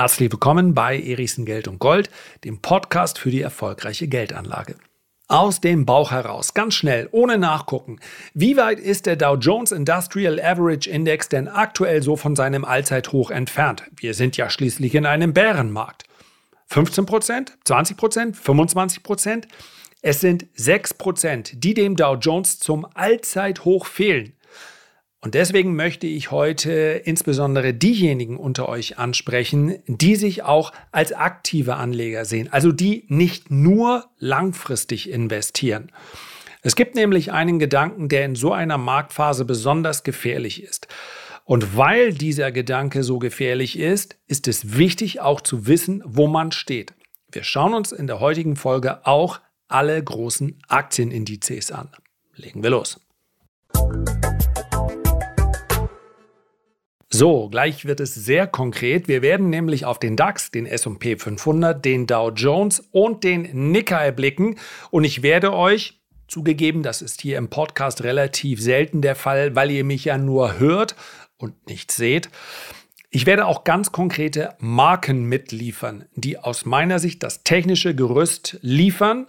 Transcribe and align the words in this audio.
Herzlich 0.00 0.30
willkommen 0.30 0.74
bei 0.74 0.96
Erichsen 0.96 1.44
Geld 1.44 1.66
und 1.66 1.80
Gold, 1.80 2.08
dem 2.44 2.62
Podcast 2.62 3.18
für 3.18 3.32
die 3.32 3.40
erfolgreiche 3.40 4.06
Geldanlage. 4.06 4.76
Aus 5.26 5.60
dem 5.60 5.86
Bauch 5.86 6.12
heraus, 6.12 6.54
ganz 6.54 6.74
schnell, 6.74 7.08
ohne 7.10 7.36
nachgucken. 7.36 7.98
Wie 8.32 8.56
weit 8.56 8.78
ist 8.78 9.06
der 9.06 9.16
Dow 9.16 9.34
Jones 9.34 9.72
Industrial 9.72 10.40
Average 10.40 10.88
Index 10.88 11.28
denn 11.28 11.48
aktuell 11.48 12.00
so 12.04 12.14
von 12.14 12.36
seinem 12.36 12.64
Allzeithoch 12.64 13.32
entfernt? 13.32 13.90
Wir 13.96 14.14
sind 14.14 14.36
ja 14.36 14.48
schließlich 14.50 14.94
in 14.94 15.04
einem 15.04 15.34
Bärenmarkt. 15.34 16.04
15% 16.70 17.54
20% 17.66 18.36
25% 18.40 19.48
Es 20.00 20.20
sind 20.20 20.46
6% 20.56 21.58
die 21.58 21.74
dem 21.74 21.96
Dow 21.96 22.14
Jones 22.14 22.60
zum 22.60 22.86
Allzeithoch 22.94 23.84
fehlen. 23.84 24.37
Und 25.20 25.34
deswegen 25.34 25.74
möchte 25.74 26.06
ich 26.06 26.30
heute 26.30 26.70
insbesondere 27.04 27.74
diejenigen 27.74 28.36
unter 28.36 28.68
euch 28.68 28.98
ansprechen, 28.98 29.78
die 29.86 30.14
sich 30.14 30.44
auch 30.44 30.72
als 30.92 31.12
aktive 31.12 31.74
Anleger 31.74 32.24
sehen, 32.24 32.48
also 32.52 32.70
die 32.70 33.04
nicht 33.08 33.50
nur 33.50 34.06
langfristig 34.18 35.10
investieren. 35.10 35.90
Es 36.62 36.76
gibt 36.76 36.94
nämlich 36.94 37.32
einen 37.32 37.58
Gedanken, 37.58 38.08
der 38.08 38.24
in 38.24 38.36
so 38.36 38.52
einer 38.52 38.78
Marktphase 38.78 39.44
besonders 39.44 40.04
gefährlich 40.04 40.62
ist. 40.62 40.86
Und 41.44 41.76
weil 41.76 42.12
dieser 42.12 42.52
Gedanke 42.52 43.02
so 43.02 43.18
gefährlich 43.18 43.78
ist, 43.78 44.18
ist 44.26 44.46
es 44.46 44.76
wichtig 44.76 45.20
auch 45.20 45.40
zu 45.40 45.66
wissen, 45.66 46.02
wo 46.04 46.26
man 46.26 46.52
steht. 46.52 46.94
Wir 47.32 47.42
schauen 47.42 47.74
uns 47.74 47.90
in 47.90 48.06
der 48.06 48.20
heutigen 48.20 48.54
Folge 48.54 49.06
auch 49.06 49.40
alle 49.66 50.02
großen 50.02 50.58
Aktienindizes 50.68 51.72
an. 51.72 51.90
Legen 52.34 52.62
wir 52.62 52.70
los. 52.70 53.00
So, 57.10 57.48
gleich 57.48 57.86
wird 57.86 58.00
es 58.00 58.14
sehr 58.14 58.46
konkret. 58.46 59.08
Wir 59.08 59.22
werden 59.22 59.48
nämlich 59.48 59.86
auf 59.86 59.98
den 59.98 60.14
DAX, 60.14 60.50
den 60.50 60.66
S&P 60.66 61.16
500, 61.16 61.82
den 61.82 62.06
Dow 62.06 62.30
Jones 62.30 62.80
und 62.90 63.24
den 63.24 63.70
Nikkei 63.72 64.10
blicken 64.10 64.56
und 64.90 65.04
ich 65.04 65.22
werde 65.22 65.54
euch 65.54 66.02
zugegeben, 66.26 66.82
das 66.82 67.00
ist 67.00 67.22
hier 67.22 67.38
im 67.38 67.48
Podcast 67.48 68.04
relativ 68.04 68.60
selten 68.60 69.00
der 69.00 69.14
Fall, 69.14 69.56
weil 69.56 69.70
ihr 69.70 69.84
mich 69.84 70.04
ja 70.04 70.18
nur 70.18 70.58
hört 70.58 70.96
und 71.38 71.66
nicht 71.66 71.92
seht. 71.92 72.28
Ich 73.08 73.24
werde 73.24 73.46
auch 73.46 73.64
ganz 73.64 73.90
konkrete 73.90 74.54
Marken 74.58 75.24
mitliefern, 75.24 76.04
die 76.14 76.38
aus 76.38 76.66
meiner 76.66 76.98
Sicht 76.98 77.22
das 77.22 77.42
technische 77.42 77.94
Gerüst 77.94 78.58
liefern, 78.60 79.28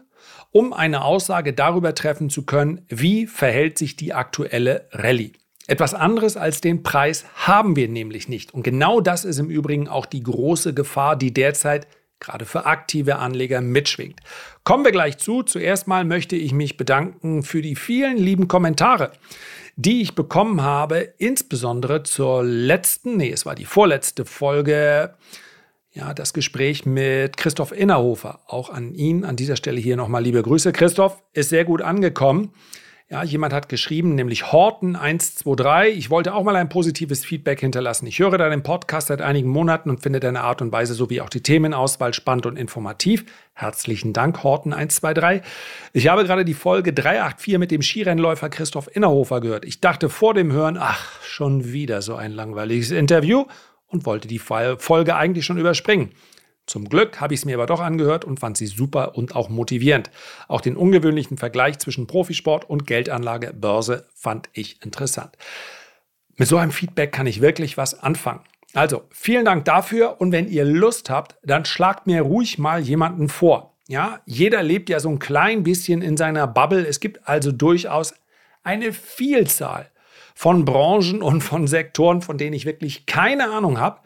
um 0.52 0.74
eine 0.74 1.06
Aussage 1.06 1.54
darüber 1.54 1.96
treffen 1.96 2.30
zu 2.30 2.46
können, 2.46 2.86
wie 2.90 3.26
verhält 3.26 3.78
sich 3.78 3.96
die 3.96 4.14
aktuelle 4.14 4.90
Rallye. 4.92 5.39
Etwas 5.70 5.94
anderes 5.94 6.36
als 6.36 6.62
den 6.62 6.82
Preis 6.82 7.26
haben 7.36 7.76
wir 7.76 7.88
nämlich 7.88 8.28
nicht. 8.28 8.56
Und 8.56 8.64
genau 8.64 9.02
das 9.02 9.24
ist 9.24 9.38
im 9.38 9.52
Übrigen 9.52 9.88
auch 9.88 10.08
die 10.08 10.24
große 10.24 10.74
Gefahr, 10.74 11.16
die 11.16 11.32
derzeit 11.32 11.86
gerade 12.20 12.46
für 12.46 12.66
aktive 12.66 13.18
Anleger 13.18 13.62
mitschwingt. 13.62 14.20
Kommen 14.64 14.84
wir 14.84 14.92
gleich 14.92 15.20
zu. 15.20 15.44
Zuerst 15.44 15.88
mal 15.88 16.06
möchte 16.06 16.36
ich 16.36 16.54
mich 16.54 16.76
bedanken 16.76 17.44
für 17.44 17.62
die 17.62 17.76
vielen 17.76 18.18
lieben 18.18 18.48
Kommentare, 18.48 19.12
die 19.76 20.02
ich 20.02 20.16
bekommen 20.16 20.64
habe, 20.64 21.14
insbesondere 21.20 22.02
zur 22.02 22.44
letzten, 22.44 23.18
nee, 23.18 23.32
es 23.32 23.46
war 23.46 23.54
die 23.54 23.66
vorletzte 23.66 24.26
Folge, 24.26 25.14
ja, 25.92 26.16
das 26.16 26.34
Gespräch 26.34 26.88
mit 26.88 27.38
Christoph 27.38 27.74
Innerhofer. 27.74 28.40
Auch 28.48 28.72
an 28.72 28.96
ihn 28.96 29.24
an 29.24 29.36
dieser 29.36 29.56
Stelle 29.56 29.80
hier 29.80 29.98
nochmal 29.98 30.24
liebe 30.24 30.42
Grüße. 30.42 30.72
Christoph 30.72 31.22
ist 31.34 31.50
sehr 31.50 31.64
gut 31.64 31.84
angekommen. 31.84 32.54
Ja, 33.12 33.24
jemand 33.24 33.54
hat 33.54 33.70
geschrieben, 33.70 34.14
nämlich 34.14 34.44
Horten123. 34.44 35.86
Ich 35.88 36.12
wollte 36.12 36.36
auch 36.36 36.44
mal 36.44 36.56
ein 36.56 36.70
positives 36.70 37.26
Feedback 37.26 37.60
hinterlassen. 37.60 38.06
Ich 38.06 38.20
höre 38.20 38.38
deinen 38.38 38.62
Podcast 38.62 39.08
seit 39.08 39.20
einigen 39.20 39.50
Monaten 39.50 39.90
und 39.90 40.04
finde 40.04 40.20
deine 40.20 40.42
Art 40.42 40.62
und 40.62 40.72
Weise 40.72 40.94
sowie 40.94 41.20
auch 41.22 41.30
die 41.30 41.42
Themenauswahl 41.42 42.14
spannend 42.14 42.46
und 42.46 42.56
informativ. 42.56 43.26
Herzlichen 43.54 44.14
Dank, 44.14 44.42
Horten123. 44.44 45.42
Ich 45.92 46.08
habe 46.08 46.24
gerade 46.24 46.46
die 46.46 46.54
Folge 46.54 46.94
384 46.94 47.58
mit 47.58 47.72
dem 47.72 47.82
Skirennläufer 47.82 48.48
Christoph 48.50 48.96
Innerhofer 48.96 49.42
gehört. 49.42 49.66
Ich 49.66 49.82
dachte 49.82 50.10
vor 50.10 50.36
dem 50.36 50.52
Hören, 50.52 50.78
ach, 50.80 51.20
schon 51.24 51.74
wieder 51.74 52.04
so 52.04 52.14
ein 52.14 52.32
langweiliges 52.32 52.92
Interview 52.92 53.46
und 53.88 54.06
wollte 54.06 54.28
die 54.28 54.38
Folge 54.38 55.16
eigentlich 55.16 55.46
schon 55.46 55.58
überspringen. 55.58 56.12
Zum 56.70 56.88
Glück 56.88 57.20
habe 57.20 57.34
ich 57.34 57.40
es 57.40 57.46
mir 57.46 57.56
aber 57.56 57.66
doch 57.66 57.80
angehört 57.80 58.26
und 58.26 58.40
fand 58.40 58.56
sie 58.56 58.68
super 58.68 59.18
und 59.18 59.36
auch 59.36 59.50
motivierend. 59.50 60.12
Auch 60.48 60.62
den 60.62 60.78
ungewöhnlichen 60.78 61.36
Vergleich 61.36 61.80
zwischen 61.80 62.06
Profisport 62.06 62.70
und 62.70 62.86
Geldanlage 62.86 63.54
Börse 63.54 64.06
fand 64.14 64.50
ich 64.54 64.80
interessant. 64.86 65.36
Mit 66.38 66.48
so 66.48 66.58
einem 66.58 66.72
Feedback 66.72 67.12
kann 67.12 67.26
ich 67.26 67.42
wirklich 67.42 67.76
was 67.76 68.00
anfangen. 68.00 68.42
Also, 68.76 69.02
vielen 69.10 69.46
Dank 69.46 69.66
dafür 69.66 70.22
und 70.22 70.32
wenn 70.32 70.48
ihr 70.48 70.64
Lust 70.64 71.10
habt, 71.10 71.38
dann 71.42 71.66
schlagt 71.66 72.06
mir 72.06 72.22
ruhig 72.22 72.60
mal 72.60 72.82
jemanden 72.82 73.30
vor. 73.30 73.76
Ja, 73.88 74.22
jeder 74.28 74.62
lebt 74.62 74.90
ja 74.90 75.00
so 75.00 75.10
ein 75.10 75.18
klein 75.18 75.64
bisschen 75.64 76.04
in 76.04 76.18
seiner 76.18 76.46
Bubble. 76.46 76.86
Es 76.86 77.00
gibt 77.00 77.28
also 77.28 77.52
durchaus 77.52 78.14
eine 78.62 78.94
Vielzahl 78.94 79.90
von 80.36 80.66
Branchen 80.66 81.24
und 81.24 81.42
von 81.42 81.66
Sektoren, 81.66 82.22
von 82.22 82.38
denen 82.38 82.54
ich 82.54 82.68
wirklich 82.68 83.08
keine 83.08 83.50
Ahnung 83.50 83.80
habe, 83.80 84.02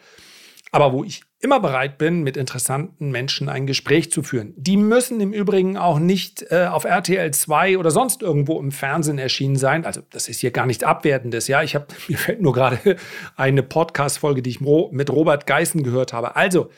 aber 0.74 0.92
wo 0.92 1.04
ich 1.04 1.22
immer 1.40 1.60
bereit 1.60 2.00
bin, 2.00 2.24
mit 2.24 2.36
interessanten 2.36 3.12
Menschen 3.12 3.48
ein 3.48 3.68
Gespräch 3.68 4.12
zu 4.12 4.24
führen. 4.24 4.56
Die 4.58 4.76
müssen 4.76 5.22
im 5.22 5.32
Übrigen 5.32 5.78
auch 5.78 6.00
nicht 6.00 6.48
äh, 6.50 6.66
auf 6.66 6.86
RTL 6.86 7.30
2 7.32 7.78
oder 7.78 7.92
sonst 7.92 8.24
irgendwo 8.24 8.60
im 8.60 8.72
Fernsehen 8.72 9.20
erschienen 9.20 9.56
sein. 9.56 9.86
Also 9.86 10.02
das 10.10 10.28
ist 10.28 10.40
hier 10.40 10.50
gar 10.50 10.66
nichts 10.66 10.84
Abwertendes. 10.84 11.48
Ja, 11.48 11.62
ich 11.62 11.76
habe 11.76 11.86
mir 12.08 12.18
fällt 12.18 12.42
nur 12.42 12.54
gerade 12.54 12.98
eine 13.36 13.62
Podcast-Folge, 13.62 14.42
die 14.42 14.50
ich 14.50 14.62
mit 14.62 15.12
Robert 15.12 15.46
Geißen 15.46 15.84
gehört 15.84 16.12
habe. 16.12 16.36
Also 16.36 16.72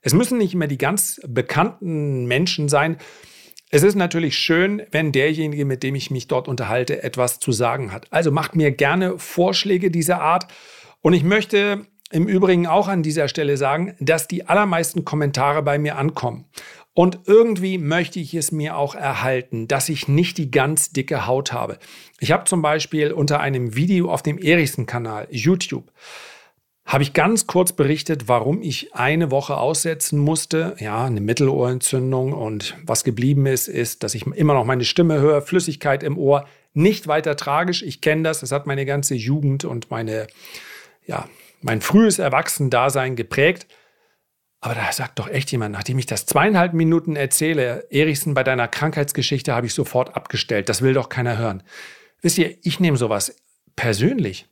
es 0.00 0.14
müssen 0.14 0.38
nicht 0.38 0.54
immer 0.54 0.68
die 0.68 0.78
ganz 0.78 1.20
bekannten 1.26 2.26
Menschen 2.26 2.68
sein. 2.68 2.98
Es 3.70 3.82
ist 3.82 3.96
natürlich 3.96 4.38
schön, 4.38 4.82
wenn 4.92 5.10
derjenige, 5.10 5.64
mit 5.64 5.82
dem 5.82 5.96
ich 5.96 6.12
mich 6.12 6.28
dort 6.28 6.46
unterhalte, 6.46 7.02
etwas 7.02 7.40
zu 7.40 7.50
sagen 7.50 7.90
hat. 7.90 8.06
Also 8.12 8.30
macht 8.30 8.54
mir 8.54 8.70
gerne 8.70 9.18
Vorschläge 9.18 9.90
dieser 9.90 10.20
Art. 10.20 10.46
Und 11.00 11.14
ich 11.14 11.24
möchte 11.24 11.86
im 12.10 12.26
Übrigen 12.26 12.66
auch 12.66 12.88
an 12.88 13.02
dieser 13.02 13.28
Stelle 13.28 13.56
sagen, 13.56 13.94
dass 14.00 14.28
die 14.28 14.46
allermeisten 14.46 15.04
Kommentare 15.04 15.62
bei 15.62 15.78
mir 15.78 15.96
ankommen. 15.96 16.46
Und 16.92 17.20
irgendwie 17.26 17.78
möchte 17.78 18.18
ich 18.18 18.34
es 18.34 18.50
mir 18.50 18.76
auch 18.76 18.94
erhalten, 18.94 19.68
dass 19.68 19.88
ich 19.88 20.08
nicht 20.08 20.38
die 20.38 20.50
ganz 20.50 20.90
dicke 20.90 21.26
Haut 21.26 21.52
habe. 21.52 21.78
Ich 22.18 22.32
habe 22.32 22.44
zum 22.44 22.62
Beispiel 22.62 23.12
unter 23.12 23.40
einem 23.40 23.76
Video 23.76 24.10
auf 24.10 24.22
dem 24.22 24.38
Erichsen-Kanal, 24.38 25.28
YouTube, 25.30 25.92
habe 26.84 27.04
ich 27.04 27.12
ganz 27.12 27.46
kurz 27.46 27.72
berichtet, 27.72 28.26
warum 28.26 28.62
ich 28.62 28.96
eine 28.96 29.30
Woche 29.30 29.56
aussetzen 29.56 30.18
musste. 30.18 30.74
Ja, 30.80 31.04
eine 31.04 31.20
Mittelohrentzündung. 31.20 32.32
Und 32.32 32.76
was 32.84 33.04
geblieben 33.04 33.46
ist, 33.46 33.68
ist, 33.68 34.02
dass 34.02 34.16
ich 34.16 34.26
immer 34.26 34.54
noch 34.54 34.64
meine 34.64 34.84
Stimme 34.84 35.20
höre, 35.20 35.40
Flüssigkeit 35.42 36.02
im 36.02 36.18
Ohr. 36.18 36.46
Nicht 36.72 37.06
weiter 37.06 37.36
tragisch. 37.36 37.84
Ich 37.84 38.00
kenne 38.00 38.24
das. 38.24 38.40
Das 38.40 38.50
hat 38.50 38.66
meine 38.66 38.86
ganze 38.86 39.14
Jugend 39.14 39.64
und 39.64 39.92
meine, 39.92 40.26
ja, 41.06 41.28
mein 41.60 41.80
frühes 41.80 42.18
Erwachsendasein 42.18 43.16
geprägt. 43.16 43.66
Aber 44.60 44.74
da 44.74 44.92
sagt 44.92 45.18
doch 45.18 45.28
echt 45.28 45.50
jemand, 45.52 45.72
nachdem 45.72 45.98
ich 45.98 46.06
das 46.06 46.26
zweieinhalb 46.26 46.74
Minuten 46.74 47.16
erzähle, 47.16 47.86
Erichsen, 47.90 48.34
bei 48.34 48.44
deiner 48.44 48.68
Krankheitsgeschichte 48.68 49.54
habe 49.54 49.66
ich 49.66 49.74
sofort 49.74 50.14
abgestellt. 50.16 50.68
Das 50.68 50.82
will 50.82 50.92
doch 50.92 51.08
keiner 51.08 51.38
hören. 51.38 51.62
Wisst 52.20 52.38
ihr, 52.38 52.56
ich 52.62 52.78
nehme 52.78 52.98
sowas 52.98 53.36
persönlich. 53.76 54.48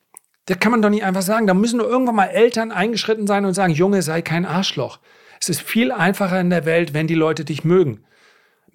Da 0.46 0.54
kann 0.54 0.72
man 0.72 0.80
doch 0.80 0.88
nicht 0.88 1.04
einfach 1.04 1.22
sagen. 1.22 1.46
Da 1.46 1.52
müssen 1.52 1.78
doch 1.78 1.86
irgendwann 1.86 2.14
mal 2.14 2.26
Eltern 2.26 2.72
eingeschritten 2.72 3.26
sein 3.26 3.44
und 3.44 3.52
sagen, 3.52 3.74
Junge, 3.74 4.00
sei 4.00 4.22
kein 4.22 4.46
Arschloch. 4.46 4.98
Es 5.40 5.50
ist 5.50 5.60
viel 5.60 5.92
einfacher 5.92 6.40
in 6.40 6.48
der 6.48 6.64
Welt, 6.64 6.94
wenn 6.94 7.06
die 7.06 7.14
Leute 7.14 7.44
dich 7.44 7.64
mögen 7.64 8.04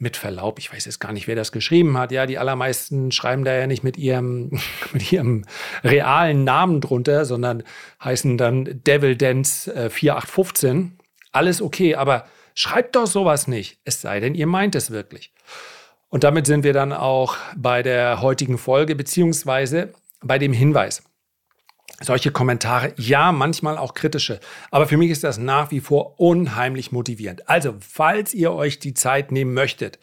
mit 0.03 0.18
Verlaub, 0.18 0.59
ich 0.59 0.72
weiß 0.72 0.86
jetzt 0.86 1.00
gar 1.00 1.14
nicht, 1.14 1.28
wer 1.28 1.36
das 1.36 1.52
geschrieben 1.52 1.97
hat. 1.97 2.12
Ja, 2.12 2.28
die 2.28 2.38
allermeisten 2.38 3.12
schreiben 3.12 3.44
da 3.44 3.56
ja 3.56 3.66
nicht 3.66 3.84
mit 3.84 3.97
ihrem, 3.97 4.52
mit 4.94 5.12
ihrem 5.12 5.46
realen 5.84 6.44
Namen 6.44 6.81
drunter, 6.81 7.25
sondern 7.25 7.64
heißen 8.03 8.38
dann 8.38 8.82
Devil 8.85 9.16
Dance 9.16 9.73
äh, 9.73 9.90
4815. 9.90 11.00
Alles 11.32 11.61
okay, 11.61 11.96
aber 11.96 12.28
schreibt 12.53 12.96
doch 12.96 13.08
sowas 13.08 13.47
nicht. 13.47 13.79
Es 13.85 14.02
sei 14.02 14.20
denn, 14.20 14.35
ihr 14.35 14.46
meint 14.46 14.76
es 14.76 14.91
wirklich. 14.91 15.34
Und 16.09 16.23
damit 16.23 16.46
sind 16.46 16.64
wir 16.64 16.73
dann 16.73 16.94
auch 16.94 17.38
bei 17.55 17.82
der 17.82 18.22
heutigen 18.22 18.59
Folge, 18.59 18.96
beziehungsweise 18.96 19.94
bei 20.22 20.38
dem 20.38 20.53
Hinweis 20.53 21.02
solche 22.01 22.31
Kommentare, 22.31 22.93
ja, 22.97 23.31
manchmal 23.31 23.78
auch 23.78 23.93
kritische. 23.93 24.40
Aber 24.72 24.87
für 24.87 24.97
mich 24.97 25.11
ist 25.11 25.23
das 25.23 25.37
nach 25.37 25.72
wie 25.72 25.79
vor 25.79 26.19
unheimlich 26.19 26.91
motivierend. 26.91 27.47
Also, 27.49 27.75
falls 27.79 28.34
ihr 28.34 28.51
euch 28.51 28.79
die 28.79 28.93
Zeit 28.93 29.31
nehmen 29.31 29.53
möchtet 29.53 29.99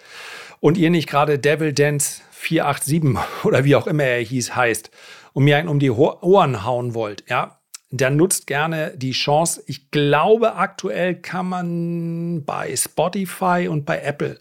und 0.61 0.79
ihr 0.79 0.91
nicht 0.91 1.09
gerade 1.09 1.39
Devil 1.39 1.73
Dance 1.73 2.23
487 2.33 3.19
oder 3.45 3.65
wie 3.65 3.77
auch 3.77 3.87
immer 3.87 4.05
er 4.05 4.21
hieß, 4.21 4.55
heißt, 4.55 4.91
und 5.33 5.45
mir 5.45 5.57
einen 5.57 5.69
um 5.69 5.79
die 5.79 5.91
Ohren 5.91 6.65
hauen 6.65 6.95
wollt, 6.95 7.25
ja, 7.29 7.61
dann 7.93 8.17
nutzt 8.17 8.47
gerne 8.47 8.93
die 8.97 9.11
Chance. 9.11 9.63
Ich 9.67 9.91
glaube, 9.91 10.55
aktuell 10.55 11.17
kann 11.17 11.49
man 11.49 12.45
bei 12.45 12.75
Spotify 12.77 13.67
und 13.69 13.85
bei 13.85 14.01
Apple 14.01 14.39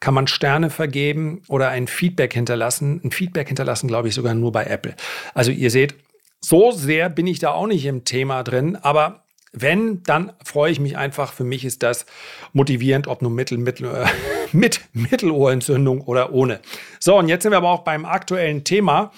kann 0.00 0.14
man 0.14 0.26
Sterne 0.26 0.68
vergeben 0.70 1.42
oder 1.48 1.68
ein 1.68 1.86
Feedback 1.86 2.34
hinterlassen. 2.34 3.00
Ein 3.04 3.12
Feedback 3.12 3.48
hinterlassen, 3.48 3.86
glaube 3.86 4.08
ich, 4.08 4.14
sogar 4.14 4.34
nur 4.34 4.50
bei 4.50 4.64
Apple. 4.64 4.94
Also 5.34 5.52
ihr 5.52 5.70
seht, 5.70 5.94
so 6.40 6.70
sehr 6.70 7.08
bin 7.08 7.26
ich 7.26 7.38
da 7.38 7.52
auch 7.52 7.66
nicht 7.66 7.84
im 7.84 8.04
Thema 8.04 8.42
drin, 8.42 8.76
aber 8.76 9.24
Wenn, 9.52 10.02
dann 10.02 10.32
freue 10.44 10.70
ich 10.70 10.78
mich 10.78 10.98
einfach. 10.98 11.32
Für 11.32 11.42
mich 11.42 11.64
ist 11.64 11.82
das 11.82 12.04
motivierend, 12.52 13.08
ob 13.08 13.22
nur 13.22 13.30
Mittel, 13.30 13.56
Mittel, 13.56 13.86
äh, 13.86 14.06
mit 14.52 14.82
Mittelohrentzündung 14.92 16.02
oder 16.02 16.32
ohne. 16.32 16.60
So, 17.00 17.16
und 17.16 17.28
jetzt 17.28 17.44
sind 17.44 17.52
wir 17.52 17.56
aber 17.56 17.70
auch 17.70 17.82
beim 17.82 18.04
aktuellen 18.04 18.64
Thema. 18.64 19.10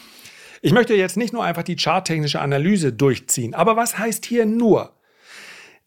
Ich 0.63 0.73
möchte 0.73 0.95
jetzt 0.95 1.17
nicht 1.17 1.33
nur 1.33 1.43
einfach 1.43 1.65
die 1.65 1.77
charttechnische 1.77 2.41
Analyse 2.41 2.93
durchziehen. 2.93 3.55
Aber 3.55 3.77
was 3.77 3.99
heißt 3.99 4.25
hier 4.25 4.47
nur? 4.47 4.93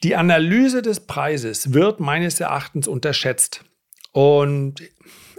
Die 0.04 0.18
Analyse 0.18 0.82
des 0.82 1.00
Preises 1.00 1.74
wird 1.74 2.02
meines 2.02 2.40
Erachtens 2.42 2.88
unterschätzt. 2.90 3.64
Und 4.12 4.82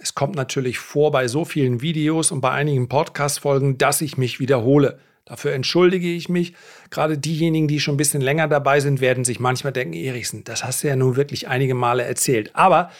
es 0.00 0.14
kommt 0.14 0.35
natürlich 0.35 0.79
vor 0.79 1.11
bei 1.11 1.29
so 1.29 1.44
vielen 1.44 1.82
Videos 1.82 2.31
und 2.31 2.40
bei 2.40 2.50
einigen 2.50 2.88
Podcast-Folgen, 2.88 3.76
dass 3.76 4.00
ich 4.00 4.17
mich 4.17 4.40
wiederhole. 4.40 4.99
Dafür 5.25 5.53
entschuldige 5.53 6.09
ich 6.09 6.29
mich. 6.29 6.55
Gerade 6.91 7.17
diejenigen, 7.17 7.67
die 7.67 7.81
schon 7.81 7.94
ein 7.94 7.99
bisschen 7.99 8.21
länger 8.21 8.47
dabei 8.47 8.81
sind, 8.81 9.00
werden 9.00 9.25
sich 9.25 9.41
manchmal 9.41 9.73
denken, 9.73 9.94
Erichsen, 9.94 10.44
das 10.44 10.65
hast 10.65 10.82
du 10.82 10.88
ja 10.88 10.97
nun 10.97 11.17
wirklich 11.17 11.49
einige 11.49 11.75
Male 11.75 12.05
erzählt. 12.05 12.50
Aber 12.55 12.91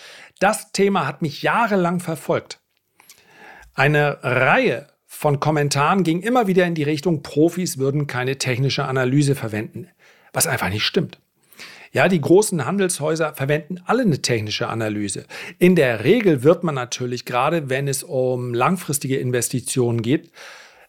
das 0.41 0.73
Thema 0.73 1.07
hat 1.07 1.21
mich 1.21 1.43
jahrelang 1.43 2.01
verfolgt. 2.01 2.61
Eine 3.75 4.19
Reihe 4.23 4.87
von 5.07 5.39
Kommentaren 5.39 6.03
ging 6.03 6.21
immer 6.23 6.47
wieder 6.47 6.65
in 6.65 6.75
die 6.75 6.83
Richtung, 6.83 7.23
Profis 7.23 7.79
würden 7.79 8.07
keine 8.07 8.39
technische 8.39 8.85
Analyse 8.85 9.35
verwenden, 9.35 9.89
was 10.33 10.47
einfach 10.47 10.71
nicht 10.71 10.85
stimmt. 10.85 11.21
Ja, 11.93 12.09
die 12.09 12.21
großen 12.21 12.67
Handelshäuser 12.67 13.35
verwenden 13.35 13.81
alle 13.85 14.03
eine 14.03 14.21
technische 14.21 14.67
Analyse. 14.67 15.27
In 15.61 15.77
der 15.77 16.03
Regel 16.03 16.43
wird 16.43 16.65
man 16.65 16.75
natürlich, 16.75 17.25
gerade 17.25 17.71
wenn 17.71 17.87
es 17.87 18.03
um 18.03 18.53
langfristige 18.53 19.19
Investitionen 19.19 20.03
geht, 20.03 20.33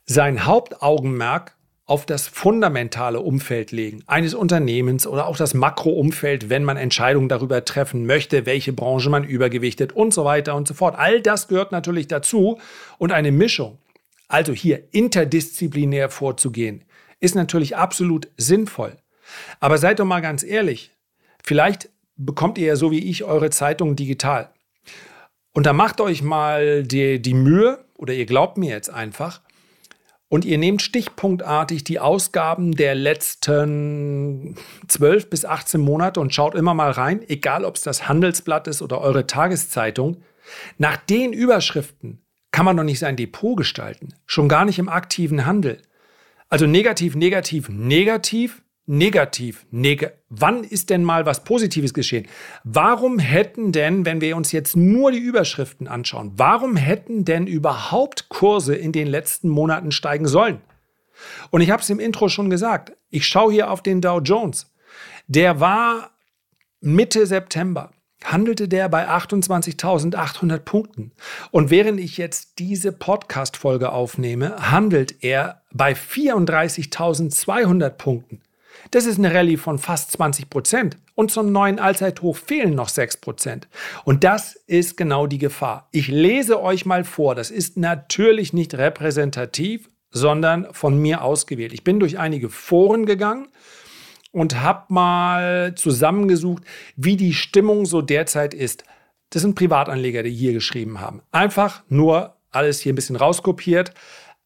sein 0.05 0.45
Hauptaugenmerk 0.45 1.55
auf 1.87 2.05
das 2.05 2.27
fundamentale 2.27 3.19
Umfeld 3.19 3.71
legen, 3.71 4.03
eines 4.07 4.33
Unternehmens 4.33 5.05
oder 5.05 5.27
auch 5.27 5.37
das 5.37 5.53
Makroumfeld, 5.53 6.49
wenn 6.49 6.63
man 6.63 6.77
Entscheidungen 6.77 7.29
darüber 7.29 7.63
treffen 7.63 8.07
möchte, 8.07 8.47
welche 8.47 8.73
Branche 8.73 9.09
man 9.09 9.23
übergewichtet 9.23 9.93
und 9.93 10.13
so 10.13 10.25
weiter 10.25 10.55
und 10.55 10.67
so 10.67 10.73
fort. 10.73 10.95
All 10.97 11.21
das 11.21 11.47
gehört 11.47 11.71
natürlich 11.71 12.07
dazu 12.07 12.59
und 12.97 13.11
eine 13.11 13.31
Mischung, 13.31 13.77
also 14.27 14.51
hier 14.51 14.83
interdisziplinär 14.91 16.09
vorzugehen, 16.09 16.83
ist 17.19 17.35
natürlich 17.35 17.77
absolut 17.77 18.29
sinnvoll. 18.37 18.97
Aber 19.59 19.77
seid 19.77 19.99
doch 19.99 20.05
mal 20.05 20.21
ganz 20.21 20.43
ehrlich, 20.43 20.91
vielleicht 21.43 21.89
bekommt 22.15 22.57
ihr 22.57 22.67
ja 22.67 22.75
so 22.75 22.89
wie 22.89 23.09
ich 23.09 23.23
eure 23.23 23.51
Zeitung 23.51 23.95
digital. 23.95 24.49
Und 25.53 25.67
da 25.67 25.73
macht 25.73 26.01
euch 26.01 26.23
mal 26.23 26.83
die, 26.83 27.21
die 27.21 27.33
Mühe, 27.33 27.85
oder 27.95 28.13
ihr 28.13 28.25
glaubt 28.25 28.57
mir 28.57 28.71
jetzt 28.71 28.89
einfach, 28.89 29.41
und 30.27 30.45
ihr 30.45 30.57
nehmt 30.57 30.81
stichpunktartig 30.81 31.83
die 31.83 31.99
Ausgaben 31.99 32.75
der 32.75 32.95
letzten 32.95 34.55
12 34.87 35.29
bis 35.29 35.45
18 35.45 35.79
Monate 35.79 36.19
und 36.19 36.33
schaut 36.33 36.55
immer 36.55 36.73
mal 36.73 36.91
rein, 36.91 37.21
egal 37.27 37.63
ob 37.63 37.75
es 37.75 37.83
das 37.83 38.07
Handelsblatt 38.07 38.67
ist 38.67 38.81
oder 38.81 39.01
eure 39.01 39.27
Tageszeitung. 39.27 40.23
Nach 40.77 40.97
den 40.97 41.31
Überschriften 41.31 42.21
kann 42.51 42.65
man 42.65 42.77
doch 42.77 42.83
nicht 42.83 42.99
sein 42.99 43.17
Depot 43.17 43.57
gestalten, 43.57 44.13
schon 44.25 44.49
gar 44.49 44.65
nicht 44.65 44.79
im 44.79 44.89
aktiven 44.89 45.45
Handel. 45.45 45.81
Also 46.49 46.67
negativ, 46.67 47.15
negativ, 47.15 47.69
negativ 47.69 48.61
negativ. 48.85 49.65
Neg 49.71 50.11
Wann 50.29 50.63
ist 50.63 50.89
denn 50.89 51.03
mal 51.03 51.25
was 51.25 51.43
Positives 51.43 51.93
geschehen? 51.93 52.27
Warum 52.63 53.19
hätten 53.19 53.71
denn, 53.71 54.05
wenn 54.05 54.21
wir 54.21 54.35
uns 54.35 54.51
jetzt 54.51 54.75
nur 54.75 55.11
die 55.11 55.19
Überschriften 55.19 55.87
anschauen, 55.87 56.33
warum 56.35 56.75
hätten 56.75 57.25
denn 57.25 57.47
überhaupt 57.47 58.29
Kurse 58.29 58.75
in 58.75 58.91
den 58.91 59.07
letzten 59.07 59.49
Monaten 59.49 59.91
steigen 59.91 60.27
sollen? 60.27 60.61
Und 61.49 61.61
ich 61.61 61.71
habe 61.71 61.81
es 61.81 61.89
im 61.89 61.99
Intro 61.99 62.27
schon 62.27 62.49
gesagt. 62.49 62.91
Ich 63.09 63.25
schaue 63.25 63.53
hier 63.53 63.71
auf 63.71 63.81
den 63.81 64.01
Dow 64.01 64.19
Jones. 64.19 64.73
Der 65.27 65.59
war 65.59 66.11
Mitte 66.81 67.25
September 67.25 67.91
handelte 68.25 68.67
der 68.67 68.89
bei 68.89 69.07
28.800 69.07 70.59
Punkten. 70.59 71.11
Und 71.51 71.69
während 71.69 71.99
ich 71.99 72.17
jetzt 72.17 72.59
diese 72.59 72.91
Podcast-Folge 72.91 73.91
aufnehme, 73.91 74.71
handelt 74.71 75.23
er 75.23 75.61
bei 75.71 75.93
34.200 75.93 77.89
Punkten. 77.91 78.41
Das 78.91 79.05
ist 79.05 79.17
eine 79.17 79.33
Rallye 79.33 79.57
von 79.57 79.79
fast 79.79 80.11
20 80.11 80.49
Prozent. 80.49 80.97
Und 81.15 81.31
zum 81.31 81.51
neuen 81.51 81.79
Allzeithoch 81.79 82.35
fehlen 82.35 82.75
noch 82.75 82.89
6 82.89 83.17
Prozent. 83.17 83.67
Und 84.03 84.23
das 84.23 84.55
ist 84.67 84.97
genau 84.97 85.27
die 85.27 85.37
Gefahr. 85.37 85.87
Ich 85.91 86.07
lese 86.07 86.61
euch 86.61 86.85
mal 86.85 87.03
vor. 87.03 87.35
Das 87.35 87.51
ist 87.51 87.77
natürlich 87.77 88.53
nicht 88.53 88.75
repräsentativ, 88.75 89.89
sondern 90.11 90.73
von 90.73 90.97
mir 90.97 91.23
ausgewählt. 91.23 91.73
Ich 91.73 91.83
bin 91.83 91.99
durch 91.99 92.19
einige 92.19 92.49
Foren 92.49 93.05
gegangen 93.05 93.47
und 94.31 94.61
habe 94.61 94.93
mal 94.93 95.75
zusammengesucht, 95.75 96.63
wie 96.95 97.15
die 97.15 97.33
Stimmung 97.33 97.85
so 97.85 98.01
derzeit 98.01 98.53
ist. 98.53 98.83
Das 99.29 99.41
sind 99.41 99.55
Privatanleger, 99.55 100.23
die 100.23 100.31
hier 100.31 100.53
geschrieben 100.53 100.99
haben. 100.99 101.21
Einfach 101.31 101.83
nur 101.89 102.35
alles 102.51 102.79
hier 102.79 102.93
ein 102.93 102.95
bisschen 102.95 103.15
rauskopiert. 103.15 103.93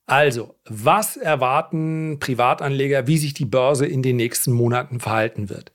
Also, 0.09 0.55
was 0.65 1.17
erwarten 1.17 2.17
Privatanleger, 2.19 3.05
wie 3.05 3.19
sich 3.19 3.35
die 3.35 3.45
Börse 3.45 3.85
in 3.85 4.01
den 4.01 4.15
nächsten 4.15 4.51
Monaten 4.51 4.99
verhalten 4.99 5.49
wird? 5.49 5.71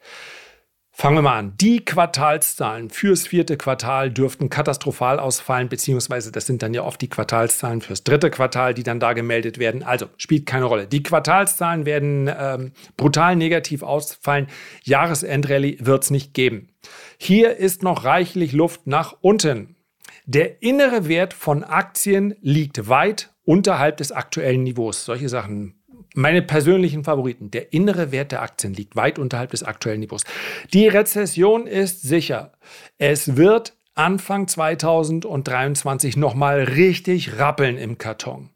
Fangen 0.90 1.16
wir 1.16 1.22
mal 1.22 1.38
an. 1.38 1.54
Die 1.60 1.84
Quartalszahlen 1.84 2.90
fürs 2.90 3.28
vierte 3.28 3.56
Quartal 3.56 4.10
dürften 4.10 4.48
katastrophal 4.48 5.20
ausfallen, 5.20 5.68
beziehungsweise 5.68 6.32
das 6.32 6.46
sind 6.46 6.62
dann 6.62 6.74
ja 6.74 6.82
oft 6.82 7.00
die 7.00 7.08
Quartalszahlen 7.08 7.80
fürs 7.80 8.02
dritte 8.02 8.28
Quartal, 8.28 8.74
die 8.74 8.82
dann 8.82 8.98
da 8.98 9.12
gemeldet 9.12 9.58
werden. 9.58 9.84
Also 9.84 10.06
spielt 10.16 10.46
keine 10.46 10.64
Rolle. 10.64 10.88
Die 10.88 11.04
Quartalszahlen 11.04 11.86
werden 11.86 12.28
ähm, 12.36 12.72
brutal 12.96 13.36
negativ 13.36 13.84
ausfallen. 13.84 14.48
Jahresendrallye 14.82 15.78
wird 15.80 16.02
es 16.02 16.10
nicht 16.10 16.34
geben. 16.34 16.70
Hier 17.18 17.56
ist 17.56 17.84
noch 17.84 18.04
reichlich 18.04 18.52
Luft 18.52 18.88
nach 18.88 19.16
unten. 19.20 19.76
Der 20.26 20.62
innere 20.62 21.06
Wert 21.06 21.34
von 21.34 21.64
Aktien 21.64 22.34
liegt 22.40 22.88
weit 22.88 23.30
unterhalb 23.44 23.98
des 23.98 24.10
aktuellen 24.10 24.62
Niveaus. 24.62 25.04
Solche 25.04 25.28
Sachen. 25.28 25.74
Meine 26.14 26.40
persönlichen 26.40 27.04
Favoriten. 27.04 27.50
Der 27.50 27.74
innere 27.74 28.10
Wert 28.10 28.32
der 28.32 28.40
Aktien 28.40 28.72
liegt 28.72 28.96
weit 28.96 29.18
unterhalb 29.18 29.50
des 29.50 29.62
aktuellen 29.62 30.00
Niveaus. 30.00 30.24
Die 30.72 30.88
Rezession 30.88 31.66
ist 31.66 32.00
sicher. 32.02 32.52
Es 32.96 33.36
wird 33.36 33.76
Anfang 33.94 34.48
2023 34.48 36.16
nochmal 36.16 36.60
richtig 36.62 37.38
rappeln 37.38 37.76
im 37.76 37.98
Karton. 37.98 38.48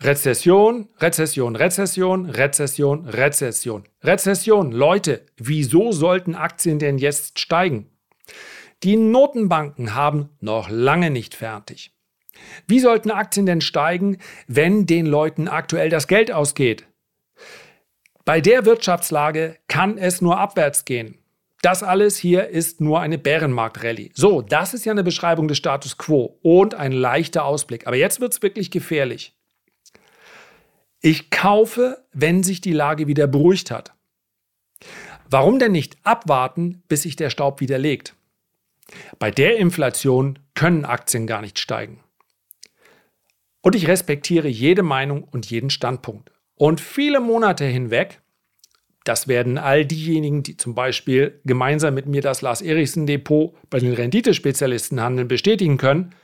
Rezession, 0.00 0.88
Rezession, 1.00 1.56
Rezession, 1.56 2.26
Rezession, 2.26 3.08
Rezession. 3.08 3.84
Rezession. 4.04 4.70
Leute, 4.70 5.26
wieso 5.36 5.90
sollten 5.90 6.36
Aktien 6.36 6.78
denn 6.78 6.98
jetzt 6.98 7.40
steigen? 7.40 7.90
Die 8.82 8.96
Notenbanken 8.96 9.94
haben 9.94 10.30
noch 10.40 10.68
lange 10.68 11.10
nicht 11.10 11.34
fertig. 11.34 11.92
Wie 12.66 12.80
sollten 12.80 13.10
Aktien 13.10 13.46
denn 13.46 13.60
steigen, 13.60 14.18
wenn 14.46 14.86
den 14.86 15.06
Leuten 15.06 15.48
aktuell 15.48 15.88
das 15.88 16.08
Geld 16.08 16.30
ausgeht? 16.30 16.86
Bei 18.24 18.40
der 18.40 18.66
Wirtschaftslage 18.66 19.56
kann 19.68 19.98
es 19.98 20.20
nur 20.20 20.38
abwärts 20.38 20.84
gehen. 20.84 21.18
Das 21.62 21.82
alles 21.82 22.16
hier 22.18 22.48
ist 22.48 22.80
nur 22.80 23.00
eine 23.00 23.18
Bärenmarkt-Rallye. 23.18 24.10
So, 24.14 24.42
das 24.42 24.74
ist 24.74 24.84
ja 24.84 24.92
eine 24.92 25.04
Beschreibung 25.04 25.48
des 25.48 25.56
Status 25.56 25.96
quo 25.96 26.38
und 26.42 26.74
ein 26.74 26.92
leichter 26.92 27.44
Ausblick. 27.44 27.86
Aber 27.86 27.96
jetzt 27.96 28.20
wird 28.20 28.32
es 28.32 28.42
wirklich 28.42 28.70
gefährlich. 28.70 29.34
Ich 31.00 31.30
kaufe, 31.30 32.04
wenn 32.12 32.42
sich 32.42 32.60
die 32.60 32.72
Lage 32.72 33.06
wieder 33.06 33.26
beruhigt 33.26 33.70
hat. 33.70 33.94
Warum 35.30 35.58
denn 35.58 35.72
nicht 35.72 35.96
abwarten, 36.02 36.82
bis 36.88 37.02
sich 37.02 37.16
der 37.16 37.30
Staub 37.30 37.60
wieder 37.60 37.78
legt? 37.78 38.15
Bei 39.18 39.30
der 39.30 39.56
Inflation 39.56 40.38
können 40.54 40.84
Aktien 40.84 41.26
gar 41.26 41.40
nicht 41.40 41.58
steigen. 41.58 42.00
Und 43.62 43.74
ich 43.74 43.88
respektiere 43.88 44.48
jede 44.48 44.82
Meinung 44.82 45.24
und 45.24 45.50
jeden 45.50 45.70
Standpunkt. 45.70 46.30
Und 46.54 46.80
viele 46.80 47.20
Monate 47.20 47.64
hinweg, 47.64 48.20
das 49.04 49.28
werden 49.28 49.58
all 49.58 49.84
diejenigen, 49.84 50.42
die 50.42 50.56
zum 50.56 50.74
Beispiel 50.74 51.40
gemeinsam 51.44 51.94
mit 51.94 52.06
mir 52.06 52.22
das 52.22 52.42
Lars 52.42 52.62
Erichsen 52.62 53.06
Depot 53.06 53.54
bei 53.70 53.78
den 53.78 53.92
Renditespezialisten 53.92 55.00
handeln, 55.00 55.28
bestätigen 55.28 55.78
können, 55.78 56.14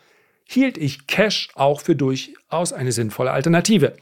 hielt 0.45 0.79
ich 0.79 1.07
Cash 1.07 1.51
auch 1.55 1.81
für 1.81 1.97
durchaus 1.97 2.73
eine 2.73 2.93
sinnvolle 2.93 3.31
Alternative. 3.31 3.95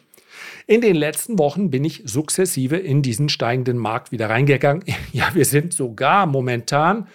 In 0.66 0.80
den 0.80 0.96
letzten 0.96 1.38
Wochen 1.38 1.70
bin 1.70 1.84
ich 1.84 2.02
sukzessive 2.04 2.76
in 2.76 3.02
diesen 3.02 3.28
steigenden 3.28 3.78
Markt 3.78 4.12
wieder 4.12 4.30
reingegangen. 4.30 4.84
Ja, 5.12 5.34
wir 5.34 5.44
sind 5.44 5.72
sogar 5.72 6.26
momentan, 6.26 7.08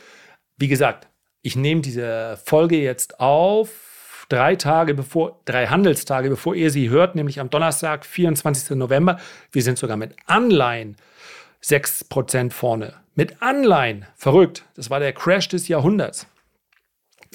wie 0.58 0.68
gesagt, 0.68 1.08
ich 1.46 1.56
nehme 1.56 1.82
diese 1.82 2.40
Folge 2.44 2.82
jetzt 2.82 3.20
auf 3.20 4.26
drei 4.30 4.56
Tage 4.56 4.96
bevor, 4.96 5.40
drei 5.46 5.68
Handelstage 5.68 6.28
bevor 6.28 6.56
ihr 6.56 6.72
sie 6.72 6.90
hört, 6.90 7.14
nämlich 7.14 7.40
am 7.40 7.52
Donnerstag, 7.52 8.04
24. 8.04 8.76
November. 8.76 9.20
Wir 9.52 9.62
sind 9.62 9.78
sogar 9.78 9.96
mit 9.96 10.16
Anleihen 10.26 10.96
6% 11.64 12.50
vorne. 12.52 12.96
Mit 13.14 13.44
Anleihen. 13.44 14.08
Verrückt. 14.16 14.66
Das 14.76 14.90
war 14.90 15.00
der 15.00 15.14
Crash 15.14 15.48
des 15.48 15.68
Jahrhunderts. 15.68 16.26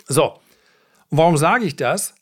So. 0.09 0.40
Und 1.11 1.19
warum 1.19 1.37
sage 1.37 1.64
ich 1.64 1.76
das? 1.76 2.14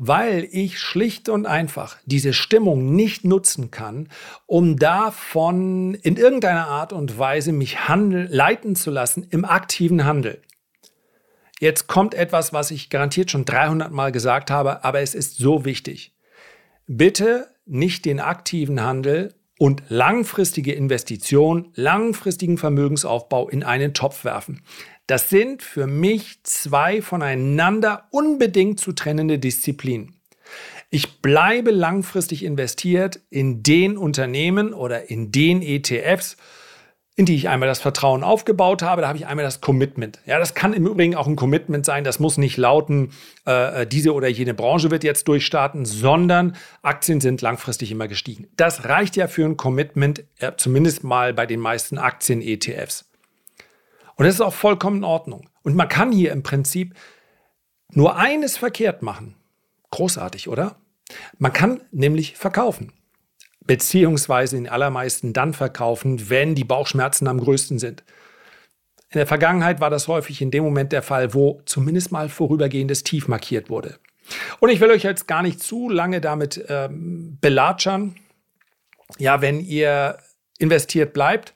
weil 0.00 0.46
ich 0.52 0.78
schlicht 0.78 1.28
und 1.28 1.44
einfach 1.44 1.96
diese 2.04 2.32
Stimmung 2.32 2.94
nicht 2.94 3.24
nutzen 3.24 3.72
kann, 3.72 4.08
um 4.46 4.76
davon 4.76 5.94
in 5.94 6.16
irgendeiner 6.16 6.68
Art 6.68 6.92
und 6.92 7.18
Weise 7.18 7.50
mich 7.50 7.88
handel, 7.88 8.28
leiten 8.30 8.76
zu 8.76 8.92
lassen 8.92 9.26
im 9.28 9.44
aktiven 9.44 10.04
Handel. 10.04 10.40
Jetzt 11.60 11.88
kommt 11.88 12.14
etwas, 12.14 12.52
was 12.52 12.70
ich 12.70 12.90
garantiert 12.90 13.30
schon 13.30 13.44
300 13.44 13.90
Mal 13.90 14.12
gesagt 14.12 14.50
habe, 14.50 14.84
aber 14.84 15.00
es 15.00 15.14
ist 15.14 15.38
so 15.38 15.64
wichtig. 15.64 16.12
Bitte 16.86 17.48
nicht 17.66 18.04
den 18.04 18.20
aktiven 18.20 18.82
Handel 18.82 19.34
und 19.58 19.82
langfristige 19.88 20.72
Investition, 20.72 21.72
langfristigen 21.74 22.58
Vermögensaufbau 22.58 23.48
in 23.48 23.64
einen 23.64 23.92
Topf 23.92 24.24
werfen. 24.24 24.62
Das 25.08 25.30
sind 25.30 25.62
für 25.62 25.86
mich 25.86 26.42
zwei 26.44 27.02
voneinander 27.02 28.08
unbedingt 28.10 28.78
zu 28.78 28.92
trennende 28.92 29.38
Disziplinen. 29.38 30.14
Ich 30.90 31.20
bleibe 31.20 31.70
langfristig 31.70 32.44
investiert 32.44 33.20
in 33.30 33.62
den 33.62 33.98
Unternehmen 33.98 34.72
oder 34.72 35.10
in 35.10 35.32
den 35.32 35.60
ETFs, 35.60 36.36
in 37.18 37.26
die 37.26 37.34
ich 37.34 37.48
einmal 37.48 37.68
das 37.68 37.80
Vertrauen 37.80 38.22
aufgebaut 38.22 38.80
habe. 38.82 39.02
Da 39.02 39.08
habe 39.08 39.18
ich 39.18 39.26
einmal 39.26 39.44
das 39.44 39.60
Commitment. 39.60 40.20
Ja, 40.24 40.38
das 40.38 40.54
kann 40.54 40.72
im 40.72 40.86
Übrigen 40.86 41.16
auch 41.16 41.26
ein 41.26 41.34
Commitment 41.34 41.84
sein. 41.84 42.04
Das 42.04 42.20
muss 42.20 42.38
nicht 42.38 42.56
lauten, 42.56 43.10
äh, 43.44 43.88
diese 43.88 44.14
oder 44.14 44.28
jene 44.28 44.54
Branche 44.54 44.92
wird 44.92 45.02
jetzt 45.02 45.26
durchstarten, 45.26 45.84
sondern 45.84 46.54
Aktien 46.80 47.20
sind 47.20 47.42
langfristig 47.42 47.90
immer 47.90 48.06
gestiegen. 48.06 48.46
Das 48.56 48.84
reicht 48.84 49.16
ja 49.16 49.26
für 49.26 49.44
ein 49.44 49.56
Commitment, 49.56 50.22
äh, 50.38 50.52
zumindest 50.56 51.02
mal 51.02 51.34
bei 51.34 51.44
den 51.44 51.58
meisten 51.58 51.98
Aktien-ETFs. 51.98 53.10
Und 54.14 54.24
das 54.24 54.36
ist 54.36 54.40
auch 54.40 54.54
vollkommen 54.54 54.98
in 54.98 55.04
Ordnung. 55.04 55.48
Und 55.64 55.74
man 55.74 55.88
kann 55.88 56.12
hier 56.12 56.30
im 56.30 56.44
Prinzip 56.44 56.94
nur 57.90 58.14
eines 58.14 58.56
verkehrt 58.56 59.02
machen. 59.02 59.34
Großartig, 59.90 60.48
oder? 60.48 60.76
Man 61.38 61.52
kann 61.52 61.80
nämlich 61.90 62.36
verkaufen. 62.36 62.92
Beziehungsweise 63.68 64.56
in 64.56 64.68
allermeisten 64.68 65.32
dann 65.32 65.54
verkaufen, 65.54 66.28
wenn 66.28 66.56
die 66.56 66.64
Bauchschmerzen 66.64 67.28
am 67.28 67.38
größten 67.38 67.78
sind. 67.78 68.02
In 69.10 69.18
der 69.18 69.26
Vergangenheit 69.28 69.80
war 69.80 69.90
das 69.90 70.08
häufig 70.08 70.42
in 70.42 70.50
dem 70.50 70.64
Moment 70.64 70.90
der 70.90 71.02
Fall, 71.02 71.32
wo 71.32 71.62
zumindest 71.64 72.10
mal 72.10 72.28
vorübergehendes 72.28 73.04
Tief 73.04 73.28
markiert 73.28 73.70
wurde. 73.70 74.00
Und 74.58 74.70
ich 74.70 74.80
will 74.80 74.90
euch 74.90 75.04
jetzt 75.04 75.28
gar 75.28 75.42
nicht 75.42 75.62
zu 75.62 75.88
lange 75.88 76.20
damit 76.20 76.64
ähm, 76.68 77.38
belatschern. 77.40 78.16
Ja, 79.18 79.40
wenn 79.40 79.60
ihr 79.60 80.18
investiert 80.58 81.12
bleibt, 81.12 81.54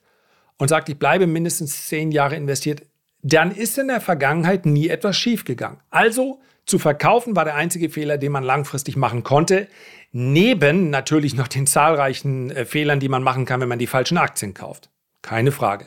und 0.62 0.68
sagt, 0.68 0.88
ich 0.88 0.96
bleibe 0.96 1.26
mindestens 1.26 1.88
zehn 1.88 2.12
Jahre 2.12 2.36
investiert, 2.36 2.82
dann 3.20 3.50
ist 3.50 3.78
in 3.78 3.88
der 3.88 4.00
Vergangenheit 4.00 4.64
nie 4.64 4.86
etwas 4.86 5.16
schiefgegangen. 5.16 5.80
Also 5.90 6.40
zu 6.66 6.78
verkaufen 6.78 7.34
war 7.36 7.44
der 7.44 7.56
einzige 7.56 7.90
Fehler, 7.90 8.18
den 8.18 8.32
man 8.32 8.44
langfristig 8.44 8.96
machen 8.96 9.22
konnte. 9.22 9.68
Neben 10.12 10.90
natürlich 10.90 11.34
noch 11.34 11.48
den 11.48 11.66
zahlreichen 11.66 12.50
äh, 12.50 12.64
Fehlern, 12.64 13.00
die 13.00 13.08
man 13.08 13.22
machen 13.22 13.44
kann, 13.44 13.60
wenn 13.60 13.68
man 13.68 13.78
die 13.78 13.86
falschen 13.86 14.18
Aktien 14.18 14.54
kauft. 14.54 14.90
Keine 15.22 15.52
Frage. 15.52 15.86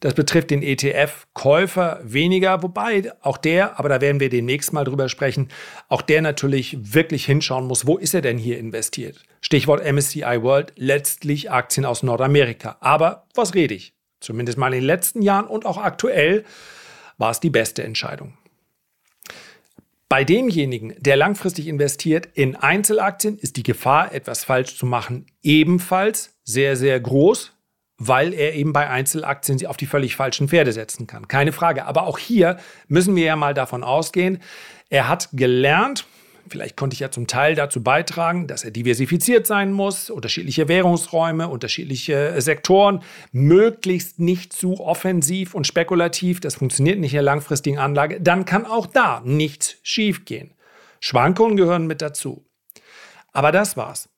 Das 0.00 0.14
betrifft 0.14 0.50
den 0.50 0.64
ETF-Käufer 0.64 2.00
weniger, 2.02 2.60
wobei 2.64 3.12
auch 3.20 3.36
der, 3.36 3.78
aber 3.78 3.88
da 3.88 4.00
werden 4.00 4.18
wir 4.18 4.30
demnächst 4.30 4.72
mal 4.72 4.82
drüber 4.82 5.08
sprechen, 5.08 5.48
auch 5.88 6.02
der 6.02 6.22
natürlich 6.22 6.76
wirklich 6.80 7.24
hinschauen 7.24 7.68
muss, 7.68 7.86
wo 7.86 7.98
ist 7.98 8.12
er 8.12 8.20
denn 8.20 8.36
hier 8.36 8.58
investiert? 8.58 9.22
Stichwort 9.40 9.84
MSCI 9.84 10.42
World, 10.42 10.72
letztlich 10.74 11.52
Aktien 11.52 11.86
aus 11.86 12.02
Nordamerika. 12.02 12.78
Aber 12.80 13.26
was 13.34 13.54
rede 13.54 13.74
ich? 13.74 13.94
Zumindest 14.18 14.58
mal 14.58 14.74
in 14.74 14.80
den 14.80 14.86
letzten 14.86 15.22
Jahren 15.22 15.46
und 15.46 15.66
auch 15.66 15.78
aktuell 15.78 16.44
war 17.16 17.30
es 17.30 17.38
die 17.38 17.50
beste 17.50 17.84
Entscheidung. 17.84 18.34
Bei 20.12 20.24
demjenigen, 20.24 20.94
der 20.98 21.16
langfristig 21.16 21.66
investiert 21.66 22.28
in 22.34 22.54
Einzelaktien, 22.54 23.38
ist 23.38 23.56
die 23.56 23.62
Gefahr, 23.62 24.12
etwas 24.12 24.44
falsch 24.44 24.76
zu 24.76 24.84
machen, 24.84 25.24
ebenfalls 25.40 26.38
sehr, 26.44 26.76
sehr 26.76 27.00
groß 27.00 27.54
weil 28.04 28.34
er 28.34 28.54
eben 28.54 28.72
bei 28.72 28.90
Einzelaktien 28.90 29.58
sie 29.58 29.68
auf 29.68 29.76
die 29.76 29.86
völlig 29.86 30.16
falschen 30.16 30.48
Pferde 30.48 30.72
setzen 30.72 31.06
kann. 31.06 31.28
Keine 31.28 31.52
Frage. 31.52 31.84
Aber 31.84 32.08
auch 32.08 32.18
hier 32.18 32.56
müssen 32.88 33.14
wir 33.14 33.24
ja 33.24 33.36
mal 33.36 33.54
davon 33.54 33.84
ausgehen, 33.84 34.42
er 34.90 35.08
hat 35.08 35.28
gelernt, 35.32 36.04
vielleicht 36.48 36.76
konnte 36.76 36.94
ich 36.94 37.00
ja 37.00 37.10
zum 37.10 37.26
Teil 37.26 37.54
dazu 37.54 37.82
beitragen, 37.82 38.46
dass 38.46 38.64
er 38.64 38.70
diversifiziert 38.70 39.46
sein 39.46 39.72
muss, 39.72 40.10
unterschiedliche 40.10 40.68
Währungsräume, 40.68 41.48
unterschiedliche 41.48 42.40
Sektoren, 42.40 43.02
möglichst 43.32 44.18
nicht 44.18 44.52
zu 44.52 44.80
offensiv 44.80 45.54
und 45.54 45.66
spekulativ, 45.66 46.40
das 46.40 46.56
funktioniert 46.56 46.98
nicht 46.98 47.12
in 47.12 47.18
der 47.18 47.22
langfristigen 47.22 47.78
Anlage, 47.78 48.20
dann 48.20 48.44
kann 48.44 48.66
auch 48.66 48.86
da 48.86 49.22
nichts 49.24 49.76
schiefgehen. 49.82 50.54
Schwankungen 51.00 51.56
gehören 51.56 51.86
mit 51.86 52.02
dazu. 52.02 52.44
Aber 53.32 53.50
das 53.50 53.76
war's. 53.76 54.08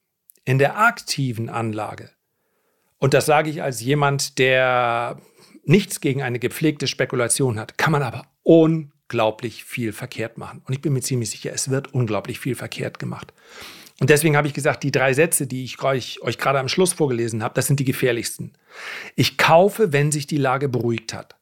In 0.44 0.58
der 0.58 0.78
aktiven 0.78 1.48
Anlage 1.48 2.10
und 3.04 3.12
das 3.12 3.26
sage 3.26 3.50
ich 3.50 3.62
als 3.62 3.82
jemand, 3.82 4.38
der 4.38 5.18
nichts 5.64 6.00
gegen 6.00 6.22
eine 6.22 6.38
gepflegte 6.38 6.86
Spekulation 6.86 7.58
hat, 7.58 7.76
kann 7.76 7.92
man 7.92 8.02
aber 8.02 8.26
unglaublich 9.14 9.62
viel 9.62 9.92
verkehrt 9.92 10.38
machen. 10.38 10.60
Und 10.66 10.74
ich 10.74 10.80
bin 10.80 10.92
mir 10.92 11.00
ziemlich 11.00 11.30
sicher, 11.30 11.52
es 11.54 11.70
wird 11.70 11.94
unglaublich 11.94 12.40
viel 12.40 12.56
verkehrt 12.56 12.98
gemacht. 12.98 13.32
Und 14.00 14.10
deswegen 14.10 14.36
habe 14.36 14.48
ich 14.48 14.54
gesagt, 14.54 14.82
die 14.82 14.90
drei 14.90 15.12
Sätze, 15.12 15.46
die 15.46 15.62
ich 15.62 15.80
euch, 15.84 16.20
euch 16.22 16.36
gerade 16.36 16.58
am 16.58 16.66
Schluss 16.66 16.92
vorgelesen 16.92 17.44
habe, 17.44 17.54
das 17.54 17.68
sind 17.68 17.78
die 17.78 17.84
gefährlichsten. 17.84 18.54
Ich 19.14 19.38
kaufe, 19.38 19.92
wenn 19.92 20.10
sich 20.10 20.26
die 20.26 20.36
Lage 20.36 20.68
beruhigt 20.68 21.14
hat. 21.14 21.36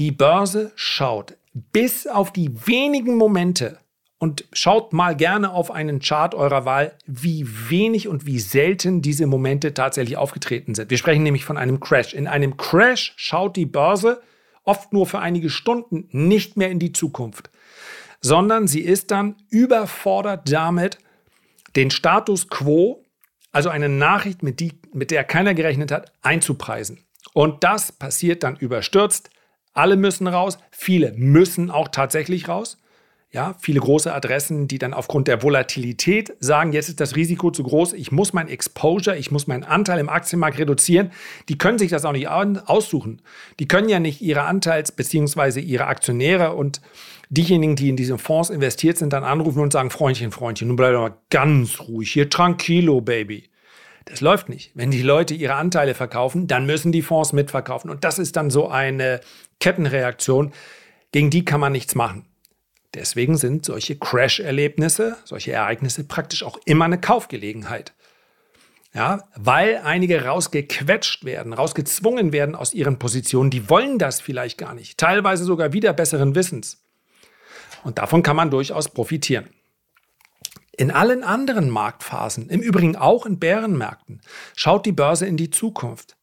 Die 0.00 0.10
Börse 0.10 0.72
schaut 0.74 1.36
bis 1.72 2.08
auf 2.08 2.32
die 2.32 2.50
wenigen 2.66 3.14
Momente, 3.14 3.78
und 4.18 4.44
schaut 4.52 4.94
mal 4.94 5.14
gerne 5.14 5.52
auf 5.52 5.70
einen 5.70 6.00
Chart 6.00 6.34
eurer 6.34 6.64
Wahl, 6.64 6.92
wie 7.06 7.46
wenig 7.68 8.08
und 8.08 8.24
wie 8.24 8.38
selten 8.38 9.02
diese 9.02 9.26
Momente 9.26 9.74
tatsächlich 9.74 10.16
aufgetreten 10.16 10.74
sind. 10.74 10.90
Wir 10.90 10.96
sprechen 10.96 11.22
nämlich 11.22 11.44
von 11.44 11.58
einem 11.58 11.80
Crash. 11.80 12.14
In 12.14 12.26
einem 12.26 12.56
Crash 12.56 13.12
schaut 13.16 13.56
die 13.56 13.66
Börse 13.66 14.22
oft 14.66 14.92
nur 14.92 15.06
für 15.06 15.20
einige 15.20 15.48
Stunden 15.48 16.08
nicht 16.12 16.56
mehr 16.56 16.70
in 16.70 16.78
die 16.78 16.92
Zukunft, 16.92 17.50
sondern 18.20 18.66
sie 18.66 18.80
ist 18.80 19.10
dann 19.10 19.36
überfordert 19.48 20.52
damit, 20.52 20.98
den 21.76 21.90
Status 21.90 22.48
quo, 22.48 23.04
also 23.52 23.68
eine 23.70 23.88
Nachricht, 23.88 24.42
mit, 24.42 24.60
die, 24.60 24.80
mit 24.92 25.10
der 25.10 25.24
keiner 25.24 25.54
gerechnet 25.54 25.90
hat, 25.90 26.12
einzupreisen. 26.22 27.06
Und 27.32 27.64
das 27.64 27.92
passiert 27.92 28.42
dann 28.42 28.56
überstürzt. 28.56 29.30
Alle 29.72 29.96
müssen 29.96 30.26
raus, 30.26 30.58
viele 30.70 31.12
müssen 31.12 31.70
auch 31.70 31.88
tatsächlich 31.88 32.48
raus. 32.48 32.78
Ja, 33.36 33.54
viele 33.60 33.80
große 33.80 34.14
Adressen, 34.14 34.66
die 34.66 34.78
dann 34.78 34.94
aufgrund 34.94 35.28
der 35.28 35.42
Volatilität 35.42 36.32
sagen, 36.40 36.72
jetzt 36.72 36.88
ist 36.88 37.00
das 37.00 37.16
Risiko 37.16 37.50
zu 37.50 37.64
groß, 37.64 37.92
ich 37.92 38.10
muss 38.10 38.32
mein 38.32 38.48
Exposure, 38.48 39.18
ich 39.18 39.30
muss 39.30 39.46
meinen 39.46 39.62
Anteil 39.62 39.98
im 39.98 40.08
Aktienmarkt 40.08 40.58
reduzieren. 40.58 41.10
Die 41.50 41.58
können 41.58 41.78
sich 41.78 41.90
das 41.90 42.06
auch 42.06 42.12
nicht 42.12 42.28
aussuchen. 42.28 43.20
Die 43.60 43.68
können 43.68 43.90
ja 43.90 44.00
nicht 44.00 44.22
ihre 44.22 44.44
Anteils- 44.44 44.90
bzw. 44.90 45.60
ihre 45.60 45.86
Aktionäre 45.86 46.54
und 46.54 46.80
diejenigen, 47.28 47.76
die 47.76 47.90
in 47.90 47.96
diese 47.96 48.16
Fonds 48.16 48.48
investiert 48.48 48.96
sind, 48.96 49.12
dann 49.12 49.22
anrufen 49.22 49.60
und 49.60 49.70
sagen, 49.70 49.90
Freundchen, 49.90 50.30
Freundchen, 50.30 50.68
nun 50.68 50.78
bleib 50.78 50.94
doch 50.94 51.02
mal 51.02 51.16
ganz 51.28 51.78
ruhig, 51.80 52.10
hier 52.10 52.30
tranquilo, 52.30 53.02
Baby. 53.02 53.50
Das 54.06 54.22
läuft 54.22 54.48
nicht. 54.48 54.70
Wenn 54.72 54.90
die 54.90 55.02
Leute 55.02 55.34
ihre 55.34 55.56
Anteile 55.56 55.92
verkaufen, 55.92 56.46
dann 56.46 56.64
müssen 56.64 56.90
die 56.90 57.02
Fonds 57.02 57.34
mitverkaufen. 57.34 57.90
Und 57.90 58.02
das 58.02 58.18
ist 58.18 58.34
dann 58.36 58.48
so 58.48 58.68
eine 58.68 59.20
Kettenreaktion, 59.60 60.52
gegen 61.12 61.28
die 61.28 61.44
kann 61.44 61.60
man 61.60 61.72
nichts 61.72 61.94
machen. 61.94 62.24
Deswegen 62.96 63.36
sind 63.36 63.66
solche 63.66 63.96
Crash-Erlebnisse, 63.96 65.18
solche 65.24 65.52
Ereignisse 65.52 66.04
praktisch 66.04 66.42
auch 66.42 66.58
immer 66.64 66.86
eine 66.86 66.98
Kaufgelegenheit. 66.98 67.92
Ja, 68.94 69.28
weil 69.34 69.82
einige 69.84 70.24
rausgequetscht 70.24 71.26
werden, 71.26 71.52
rausgezwungen 71.52 72.32
werden 72.32 72.54
aus 72.54 72.72
ihren 72.72 72.98
Positionen, 72.98 73.50
die 73.50 73.68
wollen 73.68 73.98
das 73.98 74.22
vielleicht 74.22 74.56
gar 74.56 74.72
nicht, 74.72 74.96
teilweise 74.96 75.44
sogar 75.44 75.74
wieder 75.74 75.92
besseren 75.92 76.34
Wissens. 76.34 76.82
Und 77.84 77.98
davon 77.98 78.22
kann 78.22 78.36
man 78.36 78.50
durchaus 78.50 78.88
profitieren. 78.88 79.50
In 80.78 80.90
allen 80.90 81.22
anderen 81.22 81.68
Marktphasen, 81.68 82.48
im 82.48 82.62
Übrigen 82.62 82.96
auch 82.96 83.26
in 83.26 83.38
Bärenmärkten, 83.38 84.22
schaut 84.54 84.86
die 84.86 84.92
Börse 84.92 85.26
in 85.26 85.36
die 85.36 85.50
Zukunft. 85.50 86.16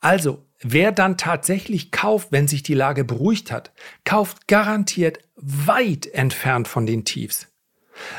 Also, 0.00 0.46
wer 0.64 0.90
dann 0.90 1.16
tatsächlich 1.16 1.92
kauft, 1.92 2.32
wenn 2.32 2.48
sich 2.48 2.62
die 2.62 2.74
Lage 2.74 3.04
beruhigt 3.04 3.52
hat, 3.52 3.72
kauft 4.04 4.48
garantiert 4.48 5.18
weit 5.36 6.06
entfernt 6.06 6.66
von 6.66 6.86
den 6.86 7.04
Tiefs. 7.04 7.46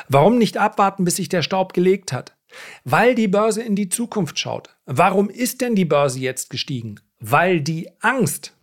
Warum 0.07 0.37
nicht 0.37 0.57
abwarten, 0.57 1.03
bis 1.03 1.17
sich 1.17 1.27
der 1.27 1.41
Staub 1.41 1.73
gelegt 1.73 2.13
hat? 2.13 2.37
Weil 2.85 3.15
die 3.15 3.27
Börse 3.27 3.61
in 3.61 3.75
die 3.75 3.89
Zukunft 3.89 4.39
schaut. 4.39 4.77
Warum 4.85 5.29
ist 5.29 5.59
denn 5.59 5.75
die 5.75 5.83
Börse 5.83 6.19
jetzt 6.19 6.49
gestiegen? 6.49 7.01
Weil 7.19 7.59
die 7.59 7.89
Angst, 7.99 8.55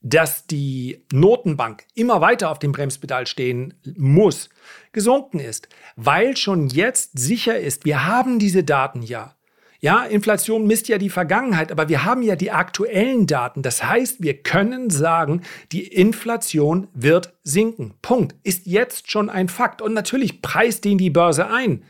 dass 0.00 0.46
die 0.46 1.04
Notenbank 1.12 1.84
immer 1.94 2.20
weiter 2.20 2.50
auf 2.50 2.58
dem 2.58 2.72
Bremspedal 2.72 3.26
stehen 3.26 3.74
muss, 3.96 4.48
gesunken 4.92 5.40
ist. 5.40 5.68
Weil 5.96 6.36
schon 6.36 6.68
jetzt 6.68 7.18
sicher 7.18 7.58
ist, 7.58 7.84
wir 7.84 8.06
haben 8.06 8.38
diese 8.38 8.64
Daten 8.64 9.02
ja. 9.02 9.34
Ja, 9.80 10.02
Inflation 10.02 10.66
misst 10.66 10.88
ja 10.88 10.98
die 10.98 11.08
Vergangenheit, 11.08 11.70
aber 11.70 11.88
wir 11.88 12.04
haben 12.04 12.22
ja 12.22 12.34
die 12.34 12.50
aktuellen 12.50 13.28
Daten. 13.28 13.62
Das 13.62 13.84
heißt, 13.84 14.20
wir 14.20 14.42
können 14.42 14.90
sagen, 14.90 15.42
die 15.70 15.86
Inflation 15.86 16.88
wird 16.94 17.32
sinken. 17.44 17.94
Punkt. 18.02 18.34
Ist 18.42 18.66
jetzt 18.66 19.08
schon 19.10 19.30
ein 19.30 19.48
Fakt. 19.48 19.80
Und 19.80 19.94
natürlich 19.94 20.42
preist 20.42 20.84
den 20.84 20.98
die 20.98 21.10
Börse 21.10 21.48
ein. 21.48 21.84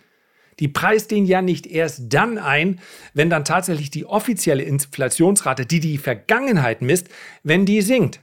Die 0.61 0.69
preist 0.69 1.11
den 1.11 1.25
ja 1.25 1.41
nicht 1.41 1.67
erst 1.67 2.13
dann 2.13 2.37
ein, 2.37 2.81
wenn 3.15 3.31
dann 3.31 3.45
tatsächlich 3.45 3.91
die 3.91 4.05
offizielle 4.05 4.65
Inflationsrate, 4.65 5.65
die 5.65 5.81
die 5.81 5.97
Vergangenheit 5.97 6.83
misst, 6.83 7.09
wenn 7.43 7.65
die 7.65 7.81
sinkt. 7.81 8.21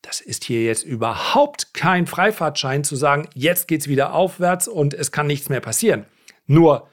Das 0.00 0.20
ist 0.20 0.44
hier 0.44 0.64
jetzt 0.64 0.84
überhaupt 0.84 1.74
kein 1.74 2.06
Freifahrtschein 2.06 2.82
zu 2.82 2.96
sagen, 2.96 3.28
jetzt 3.34 3.68
geht's 3.68 3.88
wieder 3.88 4.14
aufwärts 4.14 4.68
und 4.68 4.94
es 4.94 5.12
kann 5.12 5.26
nichts 5.26 5.48
mehr 5.48 5.60
passieren. 5.60 6.06
Nur 6.46 6.88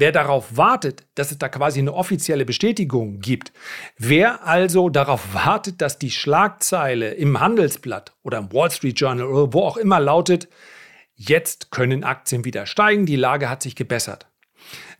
Wer 0.00 0.12
darauf 0.12 0.56
wartet, 0.56 1.04
dass 1.14 1.30
es 1.30 1.36
da 1.36 1.50
quasi 1.50 1.78
eine 1.78 1.92
offizielle 1.92 2.46
Bestätigung 2.46 3.20
gibt, 3.20 3.52
wer 3.98 4.46
also 4.46 4.88
darauf 4.88 5.34
wartet, 5.34 5.82
dass 5.82 5.98
die 5.98 6.10
Schlagzeile 6.10 7.10
im 7.10 7.38
Handelsblatt 7.38 8.14
oder 8.22 8.38
im 8.38 8.50
Wall 8.50 8.70
Street 8.70 8.98
Journal 8.98 9.26
oder 9.26 9.52
wo 9.52 9.60
auch 9.60 9.76
immer 9.76 10.00
lautet, 10.00 10.48
jetzt 11.16 11.70
können 11.70 12.02
Aktien 12.02 12.46
wieder 12.46 12.64
steigen, 12.64 13.04
die 13.04 13.16
Lage 13.16 13.50
hat 13.50 13.62
sich 13.62 13.76
gebessert, 13.76 14.26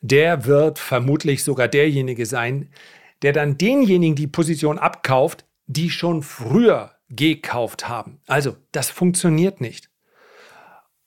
der 0.02 0.44
wird 0.44 0.78
vermutlich 0.78 1.44
sogar 1.44 1.66
derjenige 1.68 2.26
sein, 2.26 2.68
der 3.22 3.32
dann 3.32 3.56
denjenigen 3.56 4.16
die 4.16 4.26
Position 4.26 4.78
abkauft, 4.78 5.46
die 5.66 5.88
schon 5.88 6.22
früher 6.22 6.92
gekauft 7.08 7.88
haben. 7.88 8.20
Also 8.26 8.54
das 8.72 8.90
funktioniert 8.90 9.62
nicht. 9.62 9.88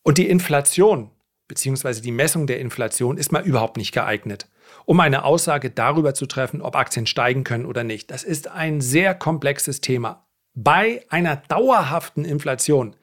Und 0.02 0.18
die 0.18 0.30
Inflation, 0.30 1.12
beziehungsweise 1.48 2.02
die 2.02 2.12
Messung 2.12 2.48
der 2.48 2.60
Inflation 2.60 3.18
ist 3.18 3.32
mal 3.32 3.44
überhaupt 3.44 3.78
nicht 3.78 3.92
geeignet, 3.92 4.48
um 4.86 5.00
eine 5.00 5.26
Aussage 5.26 5.70
darüber 5.70 6.14
zu 6.14 6.26
treffen, 6.26 6.62
ob 6.62 6.76
Aktien 6.76 7.06
steigen 7.06 7.44
können 7.44 7.66
oder 7.66 7.84
nicht. 7.84 8.12
Das 8.12 8.24
ist 8.24 8.48
ein 8.48 8.82
sehr 8.82 9.16
komplexes 9.16 9.82
Thema. 9.82 10.26
Bei 10.56 11.06
einer 11.10 11.36
dauerhaften 11.36 12.26
Inflation 12.26 12.96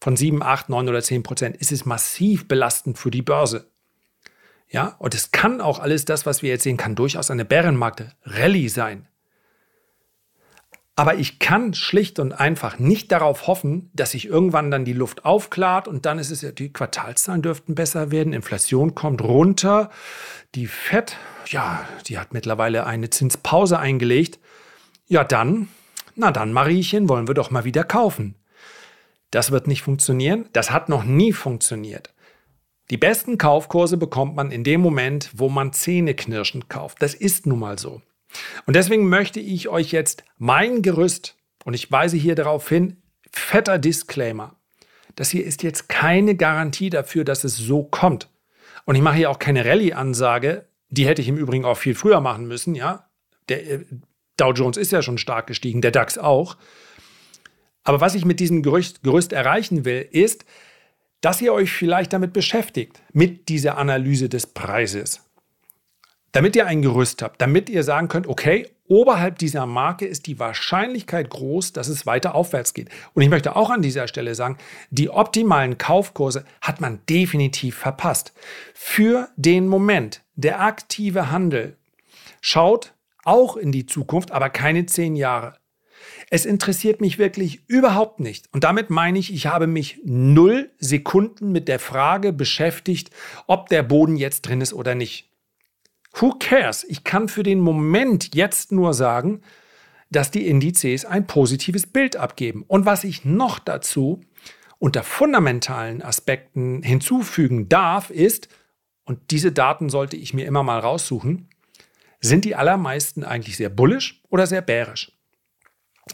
von 0.00 0.16
7, 0.16 0.42
8, 0.42 0.68
9 0.68 0.88
oder 0.88 1.02
10 1.02 1.22
Prozent 1.22 1.56
ist 1.56 1.72
es 1.72 1.84
massiv 1.84 2.48
belastend 2.48 2.98
für 2.98 3.10
die 3.10 3.22
Börse. 3.22 3.70
Ja, 4.68 4.96
und 4.98 5.14
es 5.14 5.30
kann 5.32 5.60
auch 5.60 5.78
alles 5.78 6.04
das, 6.06 6.24
was 6.24 6.42
wir 6.42 6.50
jetzt 6.50 6.62
sehen, 6.62 6.78
kann 6.78 6.94
durchaus 6.94 7.30
eine 7.30 7.44
Bärenmarkt-Rallye 7.44 8.68
sein. 8.68 9.06
Aber 10.94 11.14
ich 11.14 11.38
kann 11.38 11.72
schlicht 11.72 12.18
und 12.18 12.32
einfach 12.32 12.78
nicht 12.78 13.12
darauf 13.12 13.46
hoffen, 13.46 13.90
dass 13.94 14.10
sich 14.10 14.26
irgendwann 14.26 14.70
dann 14.70 14.84
die 14.84 14.92
Luft 14.92 15.24
aufklart 15.24 15.88
und 15.88 16.04
dann 16.04 16.18
ist 16.18 16.30
es 16.30 16.42
ja, 16.42 16.52
die 16.52 16.70
Quartalszahlen 16.70 17.40
dürften 17.40 17.74
besser 17.74 18.10
werden, 18.10 18.34
Inflation 18.34 18.94
kommt 18.94 19.22
runter, 19.22 19.90
die 20.54 20.66
FED, 20.66 21.16
ja, 21.46 21.88
die 22.06 22.18
hat 22.18 22.34
mittlerweile 22.34 22.84
eine 22.84 23.08
Zinspause 23.08 23.78
eingelegt. 23.78 24.38
Ja, 25.08 25.24
dann, 25.24 25.68
na 26.14 26.30
dann, 26.30 26.52
Mariechen, 26.52 27.08
wollen 27.08 27.26
wir 27.26 27.34
doch 27.34 27.50
mal 27.50 27.64
wieder 27.64 27.84
kaufen. 27.84 28.34
Das 29.30 29.50
wird 29.50 29.66
nicht 29.66 29.80
funktionieren, 29.80 30.44
das 30.52 30.70
hat 30.70 30.90
noch 30.90 31.04
nie 31.04 31.32
funktioniert. 31.32 32.12
Die 32.90 32.98
besten 32.98 33.38
Kaufkurse 33.38 33.96
bekommt 33.96 34.36
man 34.36 34.50
in 34.50 34.62
dem 34.62 34.82
Moment, 34.82 35.30
wo 35.32 35.48
man 35.48 35.72
zähneknirschend 35.72 36.68
kauft. 36.68 37.00
Das 37.00 37.14
ist 37.14 37.46
nun 37.46 37.60
mal 37.60 37.78
so. 37.78 38.02
Und 38.66 38.76
deswegen 38.76 39.08
möchte 39.08 39.40
ich 39.40 39.68
euch 39.68 39.92
jetzt 39.92 40.24
mein 40.38 40.82
Gerüst, 40.82 41.36
und 41.64 41.74
ich 41.74 41.90
weise 41.90 42.16
hier 42.16 42.34
darauf 42.34 42.68
hin, 42.68 42.96
fetter 43.30 43.78
Disclaimer. 43.78 44.56
Das 45.16 45.30
hier 45.30 45.44
ist 45.44 45.62
jetzt 45.62 45.88
keine 45.88 46.34
Garantie 46.34 46.90
dafür, 46.90 47.24
dass 47.24 47.44
es 47.44 47.56
so 47.56 47.84
kommt. 47.84 48.28
Und 48.84 48.96
ich 48.96 49.02
mache 49.02 49.16
hier 49.16 49.30
auch 49.30 49.38
keine 49.38 49.64
Rallye-Ansage. 49.64 50.66
Die 50.88 51.06
hätte 51.06 51.22
ich 51.22 51.28
im 51.28 51.36
Übrigen 51.36 51.64
auch 51.64 51.76
viel 51.76 51.94
früher 51.94 52.20
machen 52.20 52.46
müssen, 52.46 52.74
ja. 52.74 53.08
Der 53.48 53.70
äh, 53.70 53.84
Dow 54.36 54.52
Jones 54.52 54.76
ist 54.76 54.92
ja 54.92 55.02
schon 55.02 55.18
stark 55.18 55.46
gestiegen, 55.46 55.82
der 55.82 55.90
DAX 55.90 56.18
auch. 56.18 56.56
Aber 57.84 58.00
was 58.00 58.14
ich 58.14 58.24
mit 58.24 58.40
diesem 58.40 58.62
Gerüst, 58.62 59.02
Gerüst 59.02 59.32
erreichen 59.32 59.84
will, 59.84 60.08
ist, 60.10 60.44
dass 61.20 61.40
ihr 61.40 61.52
euch 61.52 61.70
vielleicht 61.70 62.12
damit 62.12 62.32
beschäftigt, 62.32 63.00
mit 63.12 63.48
dieser 63.48 63.78
Analyse 63.78 64.28
des 64.28 64.46
Preises 64.46 65.21
damit 66.32 66.56
ihr 66.56 66.66
ein 66.66 66.82
Gerüst 66.82 67.22
habt, 67.22 67.40
damit 67.40 67.68
ihr 67.68 67.82
sagen 67.82 68.08
könnt, 68.08 68.26
okay, 68.26 68.68
oberhalb 68.88 69.38
dieser 69.38 69.66
Marke 69.66 70.06
ist 70.06 70.26
die 70.26 70.38
Wahrscheinlichkeit 70.38 71.30
groß, 71.30 71.72
dass 71.72 71.88
es 71.88 72.06
weiter 72.06 72.34
aufwärts 72.34 72.74
geht. 72.74 72.88
Und 73.14 73.22
ich 73.22 73.28
möchte 73.28 73.54
auch 73.54 73.70
an 73.70 73.82
dieser 73.82 74.08
Stelle 74.08 74.34
sagen, 74.34 74.58
die 74.90 75.10
optimalen 75.10 75.78
Kaufkurse 75.78 76.44
hat 76.60 76.80
man 76.80 77.00
definitiv 77.08 77.76
verpasst. 77.76 78.32
Für 78.74 79.28
den 79.36 79.68
Moment, 79.68 80.22
der 80.34 80.60
aktive 80.60 81.30
Handel 81.30 81.76
schaut 82.40 82.94
auch 83.24 83.56
in 83.56 83.70
die 83.70 83.86
Zukunft, 83.86 84.32
aber 84.32 84.50
keine 84.50 84.86
zehn 84.86 85.16
Jahre. 85.16 85.54
Es 86.30 86.46
interessiert 86.46 87.00
mich 87.00 87.18
wirklich 87.18 87.62
überhaupt 87.68 88.20
nicht. 88.20 88.48
Und 88.52 88.64
damit 88.64 88.90
meine 88.90 89.18
ich, 89.18 89.32
ich 89.32 89.46
habe 89.46 89.66
mich 89.66 90.00
null 90.04 90.70
Sekunden 90.78 91.52
mit 91.52 91.68
der 91.68 91.78
Frage 91.78 92.32
beschäftigt, 92.32 93.10
ob 93.46 93.68
der 93.68 93.82
Boden 93.82 94.16
jetzt 94.16 94.42
drin 94.42 94.60
ist 94.60 94.72
oder 94.72 94.94
nicht. 94.94 95.31
Who 96.14 96.34
cares? 96.38 96.84
Ich 96.84 97.04
kann 97.04 97.28
für 97.28 97.42
den 97.42 97.60
Moment 97.60 98.34
jetzt 98.34 98.72
nur 98.72 98.94
sagen, 98.94 99.42
dass 100.10 100.30
die 100.30 100.46
Indizes 100.46 101.04
ein 101.04 101.26
positives 101.26 101.86
Bild 101.86 102.16
abgeben. 102.16 102.64
Und 102.68 102.84
was 102.84 103.04
ich 103.04 103.24
noch 103.24 103.58
dazu 103.58 104.20
unter 104.78 105.02
fundamentalen 105.04 106.02
Aspekten 106.02 106.82
hinzufügen 106.82 107.68
darf, 107.68 108.10
ist, 108.10 108.48
und 109.04 109.30
diese 109.30 109.52
Daten 109.52 109.88
sollte 109.88 110.16
ich 110.16 110.34
mir 110.34 110.46
immer 110.46 110.62
mal 110.62 110.78
raussuchen, 110.78 111.48
sind 112.20 112.44
die 112.44 112.54
allermeisten 112.54 113.24
eigentlich 113.24 113.56
sehr 113.56 113.68
bullisch 113.68 114.22
oder 114.28 114.46
sehr 114.46 114.62
bärisch. 114.62 115.12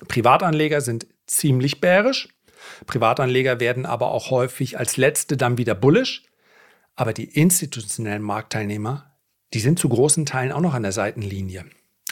Privatanleger 0.07 0.81
sind 0.81 1.07
ziemlich 1.27 1.81
bärisch. 1.81 2.29
Privatanleger 2.87 3.61
werden 3.61 3.85
aber 3.85 4.11
auch 4.11 4.31
häufig 4.31 4.79
als 4.79 4.97
letzte 4.97 5.37
dann 5.37 5.59
wieder 5.59 5.75
bullisch. 5.75 6.25
Aber 6.95 7.13
die 7.13 7.25
institutionellen 7.25 8.23
Marktteilnehmer 8.23 9.08
die 9.55 9.61
sind 9.61 9.79
zu 9.79 9.89
großen 9.89 10.27
Teilen 10.27 10.53
auch 10.53 10.61
noch 10.61 10.75
an 10.75 10.83
der 10.83 10.93
Seitenlinie. 10.93 11.65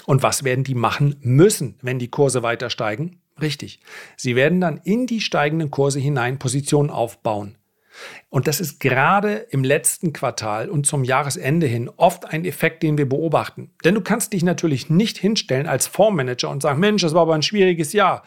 Und 0.05 0.23
was 0.23 0.45
werden 0.45 0.65
die 0.65 0.75
machen 0.75 1.17
müssen, 1.21 1.79
wenn 1.83 1.99
die 1.99 2.11
Kurse 2.11 2.43
weiter 2.43 2.71
steigen? 2.71 3.21
Richtig, 3.41 3.81
sie 4.17 4.37
werden 4.37 4.61
dann 4.61 4.81
in 4.85 5.07
die 5.07 5.21
steigenden 5.21 5.71
Kurse 5.71 6.01
hinein 6.01 6.39
Positionen 6.39 6.91
aufbauen. 6.91 7.57
Und 8.29 8.47
das 8.47 8.61
ist 8.61 8.79
gerade 8.79 9.35
im 9.51 9.65
letzten 9.65 10.13
Quartal 10.13 10.69
und 10.69 10.87
zum 10.87 11.05
Jahresende 11.05 11.67
hin 11.67 11.91
oft 11.97 12.27
ein 12.27 12.45
Effekt, 12.45 12.83
den 12.83 12.99
wir 12.99 13.09
beobachten. 13.09 13.71
Denn 13.85 13.95
du 13.95 14.01
kannst 14.01 14.33
dich 14.33 14.43
natürlich 14.43 14.91
nicht 14.91 15.17
hinstellen 15.19 15.67
als 15.67 15.87
Fondsmanager 15.87 16.51
und 16.51 16.63
sagen, 16.63 16.81
Mensch, 16.81 17.03
das 17.03 17.15
war 17.15 17.23
aber 17.23 17.35
ein 17.35 17.43
schwieriges 17.43 17.93
Jahr. 17.93 18.23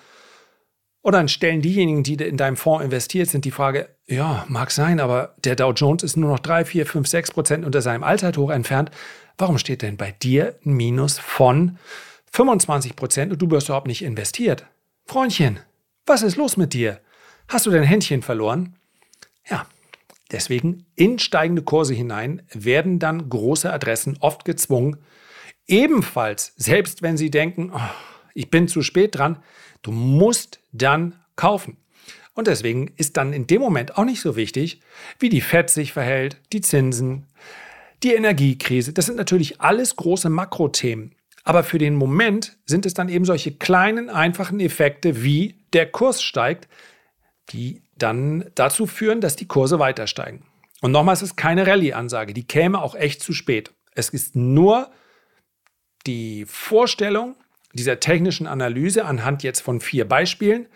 Oder 1.01 1.19
dann 1.19 1.29
stellen 1.29 1.61
diejenigen, 1.61 2.03
die 2.03 2.15
in 2.15 2.35
deinem 2.35 2.57
Fonds 2.57 2.83
investiert 2.83 3.29
sind, 3.29 3.45
die 3.45 3.51
Frage, 3.51 3.89
ja, 4.05 4.45
mag 4.49 4.69
sein, 4.71 4.99
aber 4.99 5.35
der 5.43 5.55
Dow 5.55 5.71
Jones 5.71 6.03
ist 6.03 6.17
nur 6.17 6.29
noch 6.29 6.39
3, 6.39 6.65
4, 6.65 6.85
5, 6.85 7.07
6 7.07 7.31
Prozent 7.31 7.65
unter 7.65 7.81
seinem 7.81 8.03
Allzeithoch 8.03 8.49
entfernt. 8.49 8.91
Warum 9.37 9.57
steht 9.57 9.81
denn 9.81 9.95
bei 9.95 10.11
dir 10.11 10.55
ein 10.65 10.73
Minus 10.73 11.17
von 11.17 11.77
25 12.33 12.95
Prozent 12.97 13.31
und 13.31 13.41
du 13.41 13.49
wirst 13.49 13.69
überhaupt 13.69 13.87
nicht 13.87 14.03
investiert? 14.03 14.65
Freundchen, 15.05 15.59
was 16.05 16.21
ist 16.21 16.35
los 16.35 16.57
mit 16.57 16.73
dir? 16.73 16.99
Hast 17.47 17.65
du 17.65 17.71
dein 17.71 17.83
Händchen 17.83 18.21
verloren? 18.21 18.75
Ja, 19.49 19.65
deswegen 20.31 20.85
in 20.95 21.17
steigende 21.17 21.61
Kurse 21.61 21.93
hinein 21.93 22.41
werden 22.51 22.99
dann 22.99 23.29
große 23.29 23.71
Adressen 23.71 24.17
oft 24.19 24.43
gezwungen, 24.43 24.97
ebenfalls, 25.65 26.53
selbst 26.57 27.01
wenn 27.01 27.15
sie 27.15 27.31
denken, 27.31 27.71
oh, 27.73 27.79
ich 28.39 28.49
bin 28.49 28.67
zu 28.67 28.81
spät 28.81 29.17
dran, 29.17 29.37
Du 29.81 29.91
musst 29.91 30.59
dann 30.71 31.15
kaufen. 31.35 31.77
Und 32.33 32.47
deswegen 32.47 32.93
ist 32.97 33.17
dann 33.17 33.33
in 33.33 33.47
dem 33.47 33.61
Moment 33.61 33.97
auch 33.97 34.05
nicht 34.05 34.21
so 34.21 34.35
wichtig, 34.35 34.81
wie 35.19 35.29
die 35.29 35.41
FED 35.41 35.69
sich 35.69 35.93
verhält, 35.93 36.37
die 36.53 36.61
Zinsen, 36.61 37.25
die 38.03 38.13
Energiekrise. 38.13 38.93
Das 38.93 39.05
sind 39.07 39.17
natürlich 39.17 39.59
alles 39.59 39.95
große 39.95 40.29
Makrothemen. 40.29 41.15
Aber 41.43 41.63
für 41.63 41.77
den 41.77 41.95
Moment 41.95 42.57
sind 42.65 42.85
es 42.85 42.93
dann 42.93 43.09
eben 43.09 43.25
solche 43.25 43.53
kleinen, 43.53 44.09
einfachen 44.09 44.59
Effekte 44.59 45.23
wie 45.23 45.55
der 45.73 45.89
Kurs 45.89 46.21
steigt, 46.21 46.67
die 47.49 47.81
dann 47.97 48.45
dazu 48.55 48.85
führen, 48.85 49.21
dass 49.21 49.35
die 49.35 49.47
Kurse 49.47 49.79
weiter 49.79 50.07
steigen. 50.07 50.45
Und 50.81 50.91
nochmal, 50.91 51.13
es 51.13 51.21
ist 51.21 51.35
keine 51.35 51.67
Rallye-Ansage, 51.67 52.33
die 52.33 52.47
käme 52.47 52.81
auch 52.81 52.95
echt 52.95 53.21
zu 53.21 53.33
spät. 53.33 53.73
Es 53.95 54.09
ist 54.09 54.35
nur 54.35 54.91
die 56.05 56.45
Vorstellung, 56.45 57.35
dieser 57.73 57.99
technischen 57.99 58.47
Analyse 58.47 59.05
anhand 59.05 59.43
jetzt 59.43 59.61
von 59.61 59.79
vier 59.81 60.07
Beispielen 60.07 60.67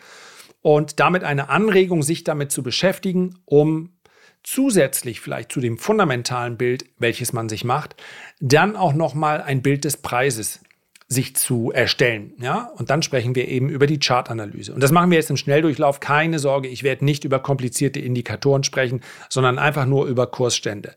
und 0.62 1.00
damit 1.00 1.24
eine 1.24 1.50
Anregung, 1.50 2.04
sich 2.04 2.24
damit 2.24 2.52
zu 2.52 2.64
beschäftigen, 2.64 3.40
um 3.46 3.94
zusätzlich 4.44 5.22
vielleicht 5.22 5.52
zu 5.52 5.62
dem 5.62 5.78
fundamentalen 5.78 6.58
Bild, 6.58 6.86
welches 7.00 7.34
man 7.34 7.50
sich 7.50 7.64
macht, 7.64 7.96
dann 8.40 8.76
auch 8.76 8.94
nochmal 8.94 9.42
ein 9.42 9.62
Bild 9.62 9.86
des 9.86 9.98
Preises 9.98 10.60
sich 11.08 11.36
zu 11.36 11.72
erstellen. 11.72 12.34
Ja? 12.40 12.72
Und 12.76 12.90
dann 12.90 13.02
sprechen 13.04 13.36
wir 13.36 13.48
eben 13.48 13.70
über 13.70 13.88
die 13.88 14.00
Chartanalyse. 14.00 14.74
Und 14.74 14.82
das 14.82 14.92
machen 14.92 15.12
wir 15.12 15.18
jetzt 15.18 15.30
im 15.30 15.38
Schnelldurchlauf. 15.38 16.00
Keine 16.00 16.40
Sorge, 16.40 16.68
ich 16.68 16.84
werde 16.84 17.06
nicht 17.06 17.24
über 17.24 17.40
komplizierte 17.40 18.00
Indikatoren 18.00 18.64
sprechen, 18.64 19.02
sondern 19.30 19.60
einfach 19.60 19.86
nur 19.86 20.08
über 20.08 20.28
Kursstände. 20.28 20.96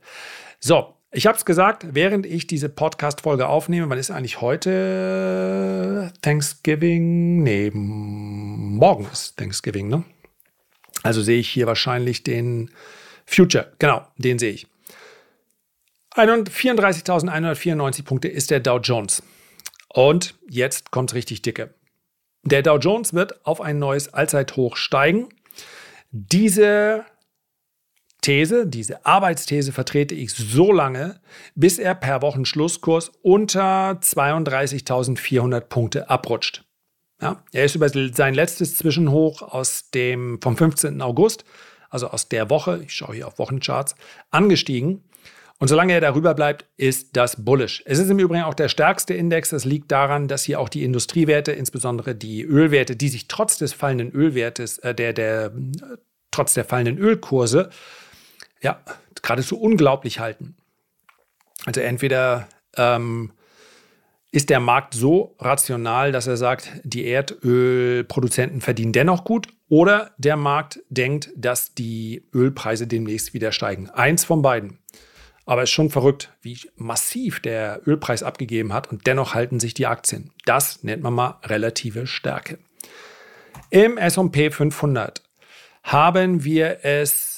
So, 0.58 0.95
Ich 1.16 1.26
habe 1.26 1.38
es 1.38 1.46
gesagt, 1.46 1.94
während 1.94 2.26
ich 2.26 2.46
diese 2.46 2.68
Podcast-Folge 2.68 3.48
aufnehme, 3.48 3.88
wann 3.88 3.96
ist 3.96 4.10
eigentlich 4.10 4.42
heute 4.42 6.12
Thanksgiving? 6.20 7.42
Nee, 7.42 7.70
morgen 7.72 9.08
ist 9.10 9.38
Thanksgiving, 9.38 9.88
ne? 9.88 10.04
Also 11.02 11.22
sehe 11.22 11.38
ich 11.38 11.48
hier 11.48 11.66
wahrscheinlich 11.66 12.22
den 12.22 12.70
Future, 13.24 13.72
genau, 13.78 14.06
den 14.18 14.38
sehe 14.38 14.52
ich. 14.52 14.66
34.194 16.14 18.04
Punkte 18.04 18.28
ist 18.28 18.50
der 18.50 18.60
Dow 18.60 18.76
Jones. 18.76 19.22
Und 19.88 20.34
jetzt 20.46 20.90
kommt 20.90 21.14
richtig 21.14 21.40
dicke. 21.40 21.72
Der 22.42 22.60
Dow 22.60 22.76
Jones 22.76 23.14
wird 23.14 23.46
auf 23.46 23.62
ein 23.62 23.78
neues 23.78 24.12
Allzeithoch 24.12 24.76
steigen. 24.76 25.30
Diese 26.10 27.06
These, 28.26 28.66
diese 28.66 29.06
Arbeitsthese 29.06 29.70
vertrete 29.70 30.16
ich 30.16 30.32
so 30.32 30.72
lange, 30.72 31.20
bis 31.54 31.78
er 31.78 31.94
per 31.94 32.22
Wochenschlusskurs 32.22 33.12
unter 33.22 34.00
32.400 34.02 35.60
Punkte 35.60 36.10
abrutscht. 36.10 36.64
Ja, 37.22 37.44
er 37.52 37.64
ist 37.64 37.76
über 37.76 37.88
sein 37.88 38.34
letztes 38.34 38.76
Zwischenhoch 38.76 39.42
aus 39.42 39.90
dem, 39.90 40.40
vom 40.42 40.56
15. 40.56 41.02
August, 41.02 41.44
also 41.88 42.08
aus 42.08 42.28
der 42.28 42.50
Woche, 42.50 42.82
ich 42.84 42.94
schaue 42.94 43.14
hier 43.14 43.28
auf 43.28 43.38
Wochencharts, 43.38 43.94
angestiegen 44.32 45.04
und 45.60 45.68
solange 45.68 45.92
er 45.92 46.00
darüber 46.00 46.34
bleibt, 46.34 46.66
ist 46.76 47.16
das 47.16 47.44
bullish. 47.44 47.84
Es 47.86 48.00
ist 48.00 48.10
im 48.10 48.18
Übrigen 48.18 48.42
auch 48.42 48.54
der 48.54 48.68
stärkste 48.68 49.14
Index. 49.14 49.50
Das 49.50 49.64
liegt 49.64 49.92
daran, 49.92 50.26
dass 50.26 50.42
hier 50.42 50.58
auch 50.58 50.68
die 50.68 50.82
Industriewerte, 50.82 51.52
insbesondere 51.52 52.16
die 52.16 52.42
Ölwerte, 52.42 52.96
die 52.96 53.08
sich 53.08 53.28
trotz 53.28 53.56
des 53.56 53.72
fallenden 53.72 54.10
Ölwertes, 54.10 54.78
äh, 54.78 54.96
der, 54.96 55.12
der, 55.12 55.44
äh, 55.44 55.50
trotz 56.32 56.54
der 56.54 56.64
fallenden 56.64 56.98
Ölkurse, 56.98 57.70
ja, 58.66 58.80
geradezu 59.22 59.60
unglaublich 59.60 60.18
halten. 60.18 60.56
Also 61.66 61.80
entweder 61.80 62.48
ähm, 62.76 63.32
ist 64.32 64.50
der 64.50 64.58
Markt 64.58 64.94
so 64.94 65.36
rational, 65.38 66.10
dass 66.10 66.26
er 66.26 66.36
sagt, 66.36 66.72
die 66.82 67.06
Erdölproduzenten 67.06 68.60
verdienen 68.60 68.92
dennoch 68.92 69.22
gut, 69.22 69.46
oder 69.68 70.10
der 70.18 70.36
Markt 70.36 70.80
denkt, 70.88 71.30
dass 71.36 71.74
die 71.74 72.28
Ölpreise 72.34 72.86
demnächst 72.86 73.34
wieder 73.34 73.52
steigen. 73.52 73.88
Eins 73.90 74.24
von 74.24 74.42
beiden. 74.42 74.78
Aber 75.44 75.62
es 75.62 75.70
ist 75.70 75.74
schon 75.74 75.90
verrückt, 75.90 76.32
wie 76.42 76.58
massiv 76.74 77.38
der 77.40 77.80
Ölpreis 77.86 78.24
abgegeben 78.24 78.72
hat 78.72 78.90
und 78.90 79.06
dennoch 79.06 79.34
halten 79.34 79.60
sich 79.60 79.74
die 79.74 79.86
Aktien. 79.86 80.32
Das 80.44 80.82
nennt 80.82 81.04
man 81.04 81.14
mal 81.14 81.38
relative 81.44 82.08
Stärke. 82.08 82.58
Im 83.70 83.96
SP 83.98 84.50
500 84.50 85.22
haben 85.84 86.42
wir 86.42 86.84
es, 86.84 87.35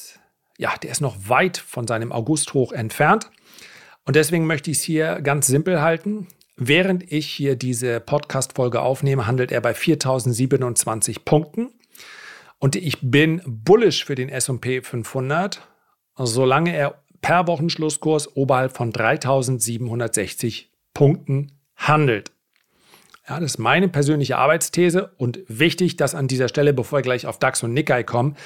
ja, 0.58 0.76
der 0.82 0.90
ist 0.90 1.00
noch 1.00 1.16
weit 1.28 1.56
von 1.56 1.86
seinem 1.86 2.12
August-Hoch 2.12 2.72
entfernt. 2.72 3.30
Und 4.04 4.16
deswegen 4.16 4.46
möchte 4.46 4.70
ich 4.70 4.78
es 4.78 4.82
hier 4.82 5.20
ganz 5.22 5.46
simpel 5.46 5.80
halten. 5.80 6.26
Während 6.56 7.10
ich 7.10 7.26
hier 7.28 7.54
diese 7.54 8.00
Podcast-Folge 8.00 8.82
aufnehme, 8.82 9.26
handelt 9.26 9.52
er 9.52 9.60
bei 9.60 9.72
4027 9.72 11.24
Punkten. 11.24 11.70
Und 12.58 12.74
ich 12.74 12.98
bin 13.00 13.40
bullish 13.46 14.04
für 14.04 14.16
den 14.16 14.28
SP 14.34 14.82
500, 14.82 15.62
solange 16.16 16.74
er 16.74 17.02
per 17.20 17.46
Wochenschlusskurs 17.46 18.36
oberhalb 18.36 18.76
von 18.76 18.90
3760 18.90 20.72
Punkten 20.92 21.52
handelt. 21.76 22.32
Ja, 23.28 23.38
das 23.38 23.52
ist 23.52 23.58
meine 23.58 23.88
persönliche 23.88 24.38
Arbeitsthese 24.38 25.12
und 25.18 25.38
wichtig, 25.46 25.96
dass 25.96 26.16
an 26.16 26.26
dieser 26.26 26.48
Stelle, 26.48 26.72
bevor 26.72 26.98
wir 26.98 27.02
gleich 27.02 27.26
auf 27.26 27.38
DAX 27.38 27.62
und 27.62 27.74
Nikkei 27.74 28.02
kommen, 28.02 28.36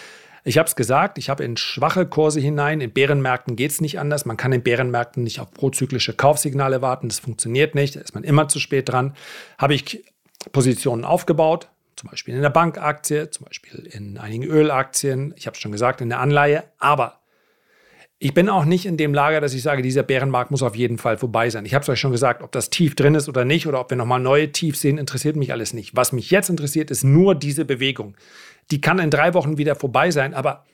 ich 0.44 0.58
habe 0.58 0.66
es 0.66 0.74
gesagt, 0.74 1.18
ich 1.18 1.30
habe 1.30 1.44
in 1.44 1.56
schwache 1.56 2.04
Kurse 2.04 2.40
hinein. 2.40 2.80
In 2.80 2.90
Bärenmärkten 2.90 3.54
geht 3.54 3.70
es 3.70 3.80
nicht 3.80 4.00
anders. 4.00 4.24
Man 4.24 4.36
kann 4.36 4.52
in 4.52 4.62
Bärenmärkten 4.62 5.22
nicht 5.22 5.38
auf 5.38 5.52
prozyklische 5.52 6.14
Kaufsignale 6.14 6.82
warten. 6.82 7.08
Das 7.08 7.20
funktioniert 7.20 7.74
nicht. 7.74 7.96
Da 7.96 8.00
ist 8.00 8.14
man 8.14 8.24
immer 8.24 8.48
zu 8.48 8.58
spät 8.58 8.88
dran. 8.88 9.14
Habe 9.58 9.74
ich 9.74 10.04
Positionen 10.50 11.04
aufgebaut, 11.04 11.68
zum 11.94 12.10
Beispiel 12.10 12.34
in 12.34 12.42
der 12.42 12.50
Bankaktie, 12.50 13.30
zum 13.30 13.46
Beispiel 13.46 13.86
in 13.92 14.18
einigen 14.18 14.44
Ölaktien. 14.44 15.32
Ich 15.36 15.46
habe 15.46 15.54
es 15.54 15.60
schon 15.60 15.70
gesagt, 15.70 16.00
in 16.00 16.08
der 16.08 16.18
Anleihe. 16.18 16.64
Aber 16.78 17.20
ich 18.18 18.34
bin 18.34 18.48
auch 18.48 18.64
nicht 18.64 18.86
in 18.86 18.96
dem 18.96 19.14
Lager, 19.14 19.40
dass 19.40 19.52
ich 19.52 19.62
sage, 19.62 19.82
dieser 19.82 20.04
Bärenmarkt 20.04 20.52
muss 20.52 20.62
auf 20.62 20.76
jeden 20.76 20.98
Fall 20.98 21.18
vorbei 21.18 21.50
sein. 21.50 21.66
Ich 21.66 21.74
habe 21.74 21.82
es 21.82 21.88
euch 21.88 21.98
schon 21.98 22.12
gesagt, 22.12 22.42
ob 22.42 22.52
das 22.52 22.70
Tief 22.70 22.94
drin 22.94 23.16
ist 23.16 23.28
oder 23.28 23.44
nicht 23.44 23.66
oder 23.66 23.80
ob 23.80 23.90
wir 23.90 23.96
nochmal 23.96 24.20
neue 24.20 24.50
Tiefs 24.52 24.80
sehen, 24.80 24.98
interessiert 24.98 25.34
mich 25.34 25.52
alles 25.52 25.72
nicht. 25.72 25.96
Was 25.96 26.12
mich 26.12 26.30
jetzt 26.30 26.48
interessiert, 26.48 26.92
ist 26.92 27.02
nur 27.02 27.34
diese 27.34 27.64
Bewegung. 27.64 28.14
Die 28.70 28.80
kann 28.80 28.98
in 28.98 29.10
drei 29.10 29.34
Wochen 29.34 29.58
wieder 29.58 29.74
vorbei 29.74 30.10
sein, 30.10 30.34
aber 30.34 30.64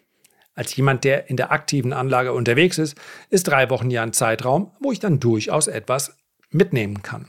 als 0.54 0.74
jemand, 0.74 1.04
der 1.04 1.30
in 1.30 1.36
der 1.36 1.52
aktiven 1.52 1.92
Anlage 1.92 2.32
unterwegs 2.32 2.78
ist, 2.78 2.96
ist 3.30 3.46
drei 3.46 3.70
Wochen 3.70 3.90
ja 3.90 4.02
ein 4.02 4.12
Zeitraum, 4.12 4.72
wo 4.80 4.90
ich 4.90 4.98
dann 4.98 5.20
durchaus 5.20 5.68
etwas 5.68 6.16
mitnehmen 6.50 7.02
kann. 7.02 7.26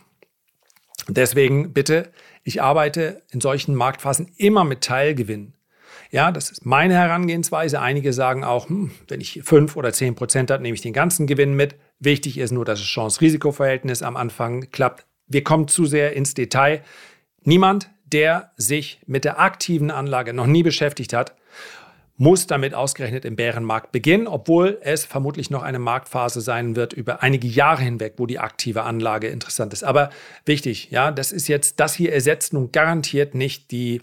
Deswegen 1.08 1.74
bitte, 1.74 2.12
ich 2.43 2.62
arbeite 2.62 3.22
in 3.32 3.41
solchen 3.41 3.76
Marktphasen 3.76 4.32
immer 4.38 4.63
mit 4.63 4.82
Teilgewinn. 4.82 5.54
Ja, 6.12 6.32
das 6.32 6.50
ist 6.50 6.65
meine 6.65 6.95
Herangehensweise. 6.95 7.80
Einige 7.82 8.13
sagen 8.13 8.43
auch, 8.43 8.67
hm, 8.67 8.91
wenn 9.08 9.22
ich 9.22 9.41
5 9.43 9.76
oder 9.76 9.93
10 9.93 10.15
Prozent 10.15 10.50
habe, 10.50 10.63
nehme 10.63 10.74
ich 10.74 10.82
den 10.82 10.93
ganzen 10.93 11.28
Gewinn 11.28 11.54
mit. 11.54 11.76
Wichtig 12.00 12.38
ist 12.39 12.52
nur, 12.52 12.65
dass 12.65 12.80
das 12.80 12.88
Chance-Risiko-Verhältnis 12.88 14.02
am 14.02 14.17
Anfang 14.17 14.72
klappt. 14.72 15.06
Wir 15.28 15.43
kommen 15.43 15.67
zu 15.67 15.86
sehr 15.86 16.13
ins 16.13 16.34
Detail. 16.34 16.82
Niemand, 17.43 17.91
der 18.12 18.52
sich 18.58 19.00
mit 19.06 19.26
der 19.26 19.39
aktiven 19.39 19.91
Anlage 19.91 20.34
noch 20.34 20.48
nie 20.48 20.63
beschäftigt 20.63 21.13
hat, 21.13 21.36
muss 22.19 22.48
damit 22.48 22.74
ausgerechnet 22.74 23.24
im 23.24 23.38
Bärenmarkt 23.38 23.93
beginnen, 23.93 24.28
obwohl 24.28 24.78
es 24.82 25.06
vermutlich 25.06 25.50
noch 25.50 25.63
eine 25.63 25.80
Marktphase 25.80 26.41
sein 26.41 26.76
wird 26.76 26.91
über 26.91 27.24
einige 27.24 27.48
Jahre 27.48 27.82
hinweg, 27.82 28.15
wo 28.17 28.26
die 28.26 28.39
aktive 28.39 28.84
Anlage 28.84 29.30
interessant 29.30 29.72
ist. 29.72 29.86
Aber 29.86 30.10
wichtig, 30.45 30.91
ja, 30.91 31.12
das 31.12 31.32
ist 31.32 31.48
jetzt, 31.48 31.80
das 31.80 31.95
hier 31.95 32.12
ersetzt 32.12 32.52
nun 32.52 32.74
garantiert 32.74 33.36
nicht 33.36 33.72
die 33.72 34.02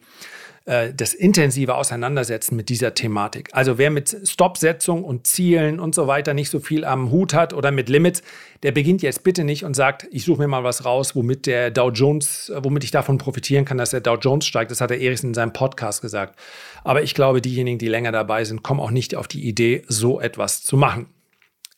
äh, 0.67 0.93
das 0.93 1.15
intensive 1.15 1.77
Auseinandersetzen 1.77 2.57
mit 2.57 2.69
dieser 2.69 2.93
Thematik. 2.93 3.51
Also 3.53 3.79
wer 3.79 3.91
mit 3.91 4.17
Stopsetzung 4.25 5.05
und 5.05 5.27
Zielen 5.27 5.79
und 5.79 5.95
so 5.95 6.09
weiter 6.09 6.35
nicht 6.35 6.51
so 6.51 6.59
viel 6.59 6.85
am 6.85 7.11
Hut 7.13 7.35
hat 7.35 7.53
oder 7.55 7.71
mit 7.71 7.89
Limits, 7.89 8.23
der 8.65 8.73
beginnt 8.73 9.01
jetzt 9.01 9.23
bitte 9.23 9.45
nicht 9.45 9.65
und 9.65 9.75
sagt, 9.75 10.09
ich 10.11 10.25
suche 10.25 10.43
mir 10.43 10.49
mal 10.49 10.65
was 10.65 10.85
raus, 10.85 11.15
womit 11.15 11.47
der 11.47 11.71
Dow 11.71 11.91
Jones, 11.91 12.51
äh, 12.51 12.65
womit 12.65 12.83
ich 12.83 12.91
davon 12.91 13.17
profitieren 13.17 13.65
kann, 13.65 13.79
dass 13.79 13.91
der 13.91 14.01
Dow 14.01 14.17
Jones 14.17 14.45
steigt. 14.45 14.73
Das 14.73 14.81
hat 14.81 14.91
der 14.91 15.01
Erichsen 15.01 15.31
in 15.31 15.35
seinem 15.35 15.53
Podcast 15.53 16.03
gesagt. 16.03 16.37
Aber 16.83 17.03
ich 17.03 17.15
glaube, 17.15 17.41
diejenigen, 17.41 17.79
die 17.79 17.89
länger 17.89 18.11
dabei 18.11 18.45
sind, 18.45 18.65
kommen 18.65 18.81
auch 18.81 18.91
nicht 18.91 19.15
auf 19.15 19.29
die 19.29 19.47
Idee, 19.47 19.85
so 19.87 20.21
etwas 20.21 20.63
zu 20.63 20.77
machen. 20.77 21.07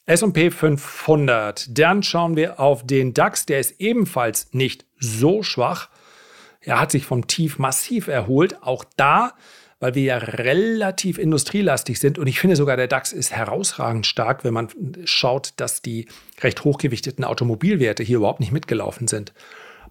S&P 0.07 0.51
500. 0.51 1.79
Dann 1.79 2.03
schauen 2.03 2.37
wir 2.37 2.59
auf 2.59 2.87
den 2.87 3.13
DAX, 3.13 3.45
der 3.45 3.61
ist 3.61 3.79
ebenfalls 3.79 4.49
nicht 4.53 4.87
so 4.99 5.43
schwach. 5.43 5.91
Er 6.61 6.81
hat 6.81 6.91
sich 6.91 7.07
vom 7.07 7.27
Tief 7.27 7.59
massiv 7.59 8.09
erholt. 8.09 8.63
Auch 8.63 8.85
da, 8.97 9.35
weil 9.81 9.95
wir 9.95 10.03
ja 10.03 10.19
relativ 10.19 11.19
industrielastig 11.19 11.99
sind. 11.99 12.19
Und 12.19 12.27
ich 12.27 12.41
finde 12.41 12.57
sogar, 12.57 12.77
der 12.77 12.89
DAX 12.89 13.13
ist 13.13 13.33
herausragend 13.33 14.07
stark, 14.07 14.45
wenn 14.45 14.55
man 14.55 14.69
schaut, 15.05 15.53
dass 15.57 15.83
die 15.83 16.09
recht 16.41 16.65
hochgewichteten 16.65 17.25
Automobilwerte 17.25 18.03
hier 18.03 18.19
überhaupt 18.19 18.41
nicht 18.41 18.53
mitgelaufen 18.53 19.09
sind. 19.09 19.33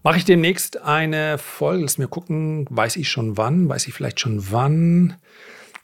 Mache 0.02 0.18
ich 0.18 0.24
demnächst 0.24 0.80
eine 0.80 1.38
Folge, 1.38 1.82
lass 1.82 1.98
mir 1.98 2.06
gucken, 2.06 2.66
weiß 2.70 2.96
ich 2.96 3.08
schon 3.08 3.36
wann, 3.36 3.68
weiß 3.68 3.88
ich 3.88 3.94
vielleicht 3.94 4.20
schon 4.20 4.52
wann. 4.52 5.16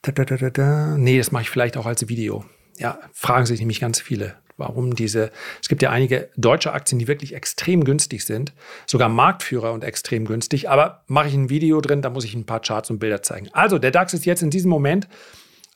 Da, 0.03 0.13
da, 0.13 0.25
da, 0.25 0.37
da, 0.37 0.51
da. 0.51 0.99
Nee, 0.99 1.19
das 1.19 1.33
mache 1.33 1.43
ich 1.43 1.51
vielleicht 1.51 1.77
auch 1.77 1.87
als 1.87 2.09
Video. 2.09 2.45
Ja, 2.79 2.99
fragen 3.13 3.47
sich 3.47 3.61
nämlich 3.61 3.81
ganz 3.81 4.01
viele 4.01 4.37
warum 4.57 4.95
diese, 4.95 5.31
es 5.61 5.69
gibt 5.69 5.83
ja 5.83 5.91
einige 5.91 6.31
deutsche 6.37 6.73
Aktien, 6.73 6.99
die 6.99 7.09
wirklich 7.09 7.35
extrem 7.35 7.85
günstig 7.85 8.25
sind, 8.25 8.53
sogar 8.87 9.09
Marktführer 9.09 9.73
und 9.73 9.85
extrem 9.85 10.25
günstig, 10.25 10.69
aber 10.69 11.05
mache 11.07 11.29
ich 11.29 11.35
ein 11.35 11.51
Video 11.51 11.81
drin, 11.81 12.03
da 12.03 12.11
muss 12.11 12.25
ich 12.25 12.35
ein 12.35 12.47
paar 12.47 12.61
Charts 12.61 12.91
und 12.91 12.99
Bilder 12.99 13.23
zeigen. 13.23 13.49
Also, 13.53 13.79
der 13.79 13.91
DAX 13.91 14.15
ist 14.15 14.25
jetzt 14.25 14.43
in 14.43 14.51
diesem 14.51 14.71
Moment 14.71 15.09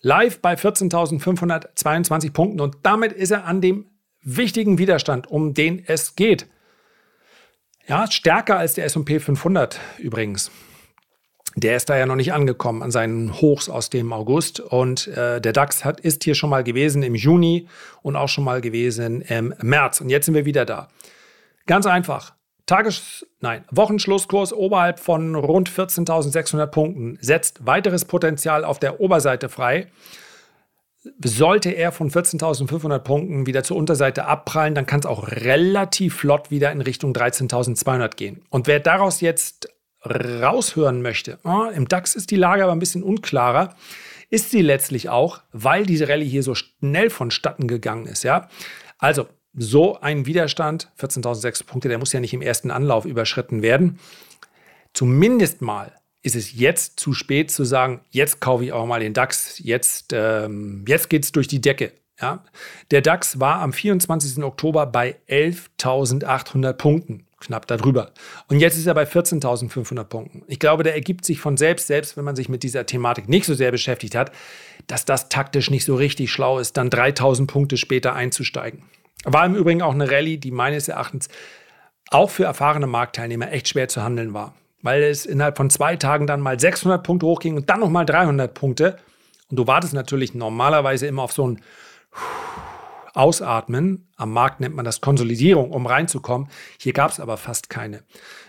live 0.00 0.40
bei 0.40 0.54
14.522 0.54 2.32
Punkten 2.32 2.60
und 2.60 2.76
damit 2.82 3.12
ist 3.12 3.30
er 3.30 3.44
an 3.44 3.60
dem 3.60 3.86
wichtigen 4.22 4.78
Widerstand, 4.78 5.26
um 5.26 5.54
den 5.54 5.82
es 5.86 6.14
geht. 6.14 6.46
Ja, 7.86 8.10
stärker 8.10 8.58
als 8.58 8.74
der 8.74 8.84
S&P 8.84 9.18
500 9.18 9.80
übrigens 9.98 10.50
der 11.56 11.76
ist 11.76 11.88
da 11.88 11.96
ja 11.96 12.06
noch 12.06 12.16
nicht 12.16 12.32
angekommen 12.32 12.82
an 12.82 12.90
seinen 12.90 13.40
Hochs 13.40 13.68
aus 13.68 13.90
dem 13.90 14.12
August. 14.12 14.60
Und 14.60 15.08
äh, 15.08 15.40
der 15.40 15.52
DAX 15.52 15.84
hat, 15.84 16.00
ist 16.00 16.24
hier 16.24 16.34
schon 16.34 16.50
mal 16.50 16.62
gewesen 16.62 17.02
im 17.02 17.14
Juni 17.14 17.68
und 18.02 18.16
auch 18.16 18.28
schon 18.28 18.44
mal 18.44 18.60
gewesen 18.60 19.22
im 19.22 19.54
März. 19.60 20.00
Und 20.00 20.10
jetzt 20.10 20.26
sind 20.26 20.34
wir 20.34 20.44
wieder 20.44 20.64
da. 20.64 20.88
Ganz 21.66 21.86
einfach. 21.86 22.34
Tages-, 22.66 23.26
nein, 23.40 23.64
Wochenschlusskurs 23.70 24.52
oberhalb 24.52 25.00
von 25.00 25.34
rund 25.34 25.70
14.600 25.70 26.66
Punkten 26.66 27.18
setzt 27.20 27.66
weiteres 27.66 28.04
Potenzial 28.04 28.64
auf 28.64 28.78
der 28.78 29.00
Oberseite 29.00 29.48
frei. 29.48 29.88
Sollte 31.24 31.70
er 31.70 31.90
von 31.92 32.10
14.500 32.10 32.98
Punkten 32.98 33.46
wieder 33.46 33.62
zur 33.62 33.78
Unterseite 33.78 34.26
abprallen, 34.26 34.74
dann 34.74 34.84
kann 34.84 35.00
es 35.00 35.06
auch 35.06 35.28
relativ 35.28 36.16
flott 36.16 36.50
wieder 36.50 36.70
in 36.70 36.82
Richtung 36.82 37.12
13.200 37.12 38.16
gehen. 38.16 38.42
Und 38.50 38.66
wer 38.66 38.80
daraus 38.80 39.22
jetzt 39.22 39.70
raushören 40.04 41.02
möchte, 41.02 41.38
oh, 41.44 41.66
im 41.74 41.88
DAX 41.88 42.14
ist 42.14 42.30
die 42.30 42.36
Lage 42.36 42.62
aber 42.62 42.72
ein 42.72 42.78
bisschen 42.78 43.02
unklarer, 43.02 43.74
ist 44.30 44.50
sie 44.50 44.62
letztlich 44.62 45.08
auch, 45.08 45.40
weil 45.52 45.86
diese 45.86 46.08
Rallye 46.08 46.28
hier 46.28 46.42
so 46.42 46.54
schnell 46.54 47.10
vonstatten 47.10 47.66
gegangen 47.66 48.06
ist. 48.06 48.22
Ja? 48.24 48.48
Also, 48.98 49.28
so 49.54 50.00
ein 50.00 50.26
Widerstand, 50.26 50.90
14.600 51.00 51.66
Punkte, 51.66 51.88
der 51.88 51.98
muss 51.98 52.12
ja 52.12 52.20
nicht 52.20 52.34
im 52.34 52.42
ersten 52.42 52.70
Anlauf 52.70 53.04
überschritten 53.04 53.62
werden. 53.62 53.98
Zumindest 54.92 55.62
mal 55.62 55.92
ist 56.22 56.36
es 56.36 56.52
jetzt 56.52 57.00
zu 57.00 57.12
spät 57.12 57.50
zu 57.50 57.64
sagen, 57.64 58.00
jetzt 58.10 58.40
kaufe 58.40 58.64
ich 58.64 58.72
auch 58.72 58.86
mal 58.86 59.00
den 59.00 59.14
DAX, 59.14 59.58
jetzt, 59.58 60.12
ähm, 60.12 60.84
jetzt 60.86 61.08
geht 61.08 61.24
es 61.24 61.32
durch 61.32 61.48
die 61.48 61.60
Decke. 61.60 61.92
Ja? 62.20 62.44
Der 62.90 63.00
DAX 63.00 63.40
war 63.40 63.60
am 63.60 63.72
24. 63.72 64.42
Oktober 64.44 64.86
bei 64.86 65.16
11.800 65.28 66.72
Punkten, 66.74 67.26
knapp 67.40 67.66
darüber. 67.66 68.12
Und 68.48 68.60
jetzt 68.60 68.76
ist 68.76 68.86
er 68.86 68.94
bei 68.94 69.04
14.500 69.04 70.04
Punkten. 70.04 70.42
Ich 70.46 70.58
glaube, 70.58 70.82
der 70.82 70.94
ergibt 70.94 71.24
sich 71.24 71.40
von 71.40 71.56
selbst, 71.56 71.86
selbst 71.86 72.16
wenn 72.16 72.24
man 72.24 72.36
sich 72.36 72.48
mit 72.48 72.62
dieser 72.62 72.86
Thematik 72.86 73.28
nicht 73.28 73.46
so 73.46 73.54
sehr 73.54 73.70
beschäftigt 73.70 74.14
hat, 74.14 74.32
dass 74.86 75.04
das 75.04 75.28
taktisch 75.28 75.70
nicht 75.70 75.84
so 75.84 75.94
richtig 75.94 76.32
schlau 76.32 76.58
ist, 76.58 76.76
dann 76.76 76.90
3.000 76.90 77.46
Punkte 77.46 77.76
später 77.76 78.14
einzusteigen. 78.14 78.82
War 79.24 79.44
im 79.44 79.54
Übrigen 79.54 79.82
auch 79.82 79.94
eine 79.94 80.10
Rallye, 80.10 80.38
die 80.38 80.50
meines 80.50 80.88
Erachtens 80.88 81.28
auch 82.10 82.30
für 82.30 82.44
erfahrene 82.44 82.86
Marktteilnehmer 82.86 83.52
echt 83.52 83.68
schwer 83.68 83.88
zu 83.88 84.02
handeln 84.02 84.32
war. 84.32 84.54
Weil 84.82 85.02
es 85.02 85.26
innerhalb 85.26 85.56
von 85.56 85.70
zwei 85.70 85.96
Tagen 85.96 86.26
dann 86.26 86.40
mal 86.40 86.58
600 86.58 87.02
Punkte 87.02 87.26
hochging 87.26 87.56
und 87.56 87.68
dann 87.68 87.80
nochmal 87.80 88.06
300 88.06 88.54
Punkte. 88.54 88.96
Und 89.50 89.58
du 89.58 89.66
wartest 89.66 89.92
natürlich 89.92 90.34
normalerweise 90.34 91.06
immer 91.06 91.22
auf 91.22 91.32
so 91.32 91.48
ein 91.48 91.60
Ausatmen. 93.14 94.08
Am 94.16 94.32
Markt 94.32 94.60
nennt 94.60 94.74
man 94.74 94.84
das 94.84 95.00
Konsolidierung, 95.00 95.70
um 95.70 95.86
reinzukommen. 95.86 96.48
Hier 96.78 96.92
gab 96.92 97.10
es 97.10 97.20
aber 97.20 97.36
fast 97.36 97.70
keine. 97.70 98.04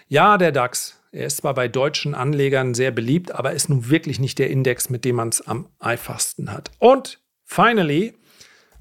Ja, 0.07 0.37
der 0.37 0.51
DAX, 0.51 0.99
er 1.11 1.25
ist 1.25 1.37
zwar 1.37 1.53
bei 1.53 1.67
deutschen 1.67 2.13
Anlegern 2.13 2.73
sehr 2.73 2.91
beliebt, 2.91 3.31
aber 3.31 3.53
ist 3.53 3.69
nun 3.69 3.89
wirklich 3.89 4.19
nicht 4.19 4.37
der 4.39 4.49
Index, 4.49 4.89
mit 4.89 5.05
dem 5.05 5.15
man 5.15 5.29
es 5.29 5.45
am 5.45 5.67
einfachsten 5.79 6.51
hat. 6.51 6.71
Und 6.79 7.19
finally, 7.45 8.13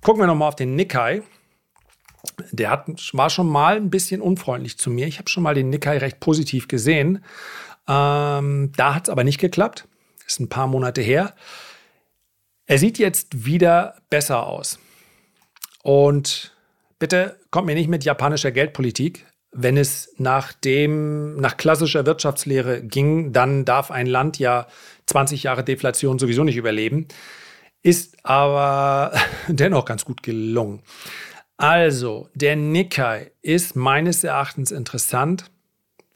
gucken 0.03 0.23
wir 0.23 0.27
nochmal 0.27 0.49
auf 0.49 0.57
den 0.57 0.75
Nikkei. 0.75 1.23
Der 2.51 2.71
hat, 2.71 2.89
war 3.13 3.31
schon 3.31 3.49
mal 3.49 3.77
ein 3.77 3.91
bisschen 3.91 4.21
unfreundlich 4.21 4.79
zu 4.79 4.91
mir. 4.91 5.07
Ich 5.07 5.19
habe 5.19 5.29
schon 5.31 5.43
mal 5.43 5.55
den 5.55 5.71
Nikkei 5.71 5.99
recht 5.99 6.21
positiv 6.21 6.69
gesehen. 6.69 7.25
Ähm, 7.87 8.73
da 8.77 8.95
hat 8.95 9.09
es 9.09 9.11
aber 9.11 9.25
nicht 9.25 9.39
geklappt. 9.39 9.89
Ist 10.27 10.41
ein 10.41 10.49
paar 10.51 10.67
Monate 10.67 11.01
her. 11.01 11.35
Er 12.67 12.79
sieht 12.79 12.99
jetzt 12.99 13.47
wieder 13.47 13.97
besser 14.11 14.47
aus. 14.47 14.79
Und 15.83 16.53
bitte 16.99 17.39
kommt 17.51 17.67
mir 17.67 17.75
nicht 17.75 17.89
mit 17.89 18.05
japanischer 18.05 18.53
Geldpolitik. 18.53 19.27
Wenn 19.51 19.77
es 19.77 20.15
nach 20.19 20.53
dem, 20.53 21.37
nach 21.41 21.57
klassischer 21.57 22.05
Wirtschaftslehre 22.05 22.83
ging, 22.83 23.33
dann 23.33 23.65
darf 23.65 23.91
ein 23.91 24.07
Land 24.07 24.39
ja 24.39 24.67
20 25.07 25.45
Jahre 25.45 25.65
Deflation 25.65 26.19
sowieso 26.19 26.45
nicht 26.45 26.57
überleben. 26.57 27.09
Ist 27.83 28.25
aber 28.25 29.13
dennoch 29.49 29.85
ganz 29.85 30.05
gut 30.05 30.23
gelungen. 30.23 30.83
Also, 31.57 32.29
der 32.35 32.55
Nikkei 32.55 33.33
ist 33.43 33.75
meines 33.75 34.23
Erachtens 34.23 34.71
interessant, 34.71 35.51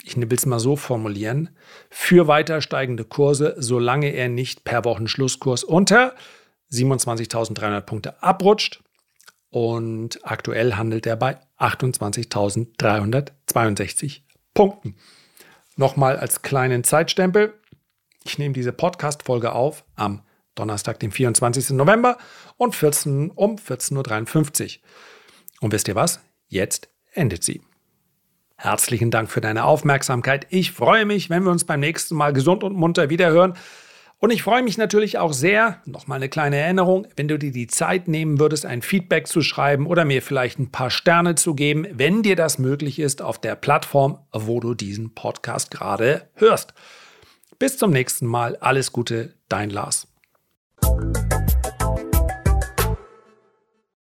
ich 0.05 0.16
will 0.16 0.33
es 0.33 0.46
mal 0.46 0.61
so 0.61 0.77
formulieren, 0.77 1.51
für 1.90 2.29
weiter 2.29 2.61
steigende 2.61 3.05
Kurse, 3.05 3.57
solange 3.59 4.11
er 4.11 4.29
nicht 4.29 4.64
per 4.64 4.85
Wochenschlusskurs 4.85 5.64
unter 5.64 6.14
27.300 6.70 7.81
Punkte 7.81 8.22
abrutscht. 8.22 8.82
Und 9.53 10.19
aktuell 10.23 10.75
handelt 10.77 11.07
er 11.07 11.17
bei 11.17 11.37
28.362 11.59 14.23
Punkten. 14.55 14.97
Nochmal 15.77 16.17
als 16.17 16.41
kleinen 16.41 16.85
Zeitstempel. 16.85 17.53
Ich 18.25 18.38
nehme 18.38 18.55
diese 18.55 18.73
Podcast-Folge 18.73 19.53
auf 19.53 19.85
am 19.95 20.23
Donnerstag, 20.55 21.01
den 21.01 21.12
24. 21.12 21.69
November 21.71 22.17
und 22.57 22.75
14, 22.75 23.31
um 23.31 23.57
14.53 23.57 24.79
Uhr. 24.79 24.83
Und 25.61 25.73
wisst 25.73 25.87
ihr 25.87 25.97
was? 25.97 26.21
Jetzt 26.49 26.88
endet 27.12 27.45
sie. 27.45 27.61
Herzlichen 28.57 29.11
Dank 29.11 29.31
für 29.31 29.43
deine 29.43 29.65
Aufmerksamkeit. 29.65 30.47
Ich 30.49 30.73
freue 30.73 31.05
mich, 31.05 31.29
wenn 31.29 31.43
wir 31.43 31.51
uns 31.51 31.65
beim 31.65 31.81
nächsten 31.81 32.15
Mal 32.15 32.33
gesund 32.33 32.65
und 32.65 32.75
munter 32.75 33.11
wiederhören. 33.11 33.53
Und 34.23 34.31
ich 34.31 34.45
freue 34.45 34.63
mich 34.63 34.79
natürlich 34.79 35.19
auch 35.19 35.33
sehr, 35.33 35.83
nochmal 35.85 36.19
eine 36.19 36.29
kleine 36.29 36.57
Erinnerung, 36.57 37.09
wenn 37.17 37.27
du 37.27 37.41
dir 37.41 37.51
die 37.51 37.67
Zeit 37.67 38.07
nehmen 38.07 38.39
würdest, 38.39 38.65
ein 38.65 38.81
Feedback 38.81 39.27
zu 39.27 39.43
schreiben 39.43 39.85
oder 39.85 40.05
mir 40.05 40.23
vielleicht 40.23 40.61
ein 40.61 40.71
paar 40.71 40.91
Sterne 40.91 41.35
zu 41.35 41.57
geben, 41.57 41.89
wenn 41.91 42.23
dir 42.23 42.37
das 42.37 42.57
möglich 42.57 43.01
ist, 43.01 43.21
auf 43.21 43.41
der 43.41 43.57
Plattform, 43.57 44.21
wo 44.31 44.61
du 44.61 44.75
diesen 44.75 45.13
Podcast 45.13 45.73
gerade 45.73 46.29
hörst. 46.37 46.73
Bis 47.59 47.77
zum 47.79 47.91
nächsten 47.91 48.27
Mal. 48.27 48.57
Alles 48.61 48.93
Gute, 48.93 49.35
dein 49.49 49.71
Lars. 49.71 50.07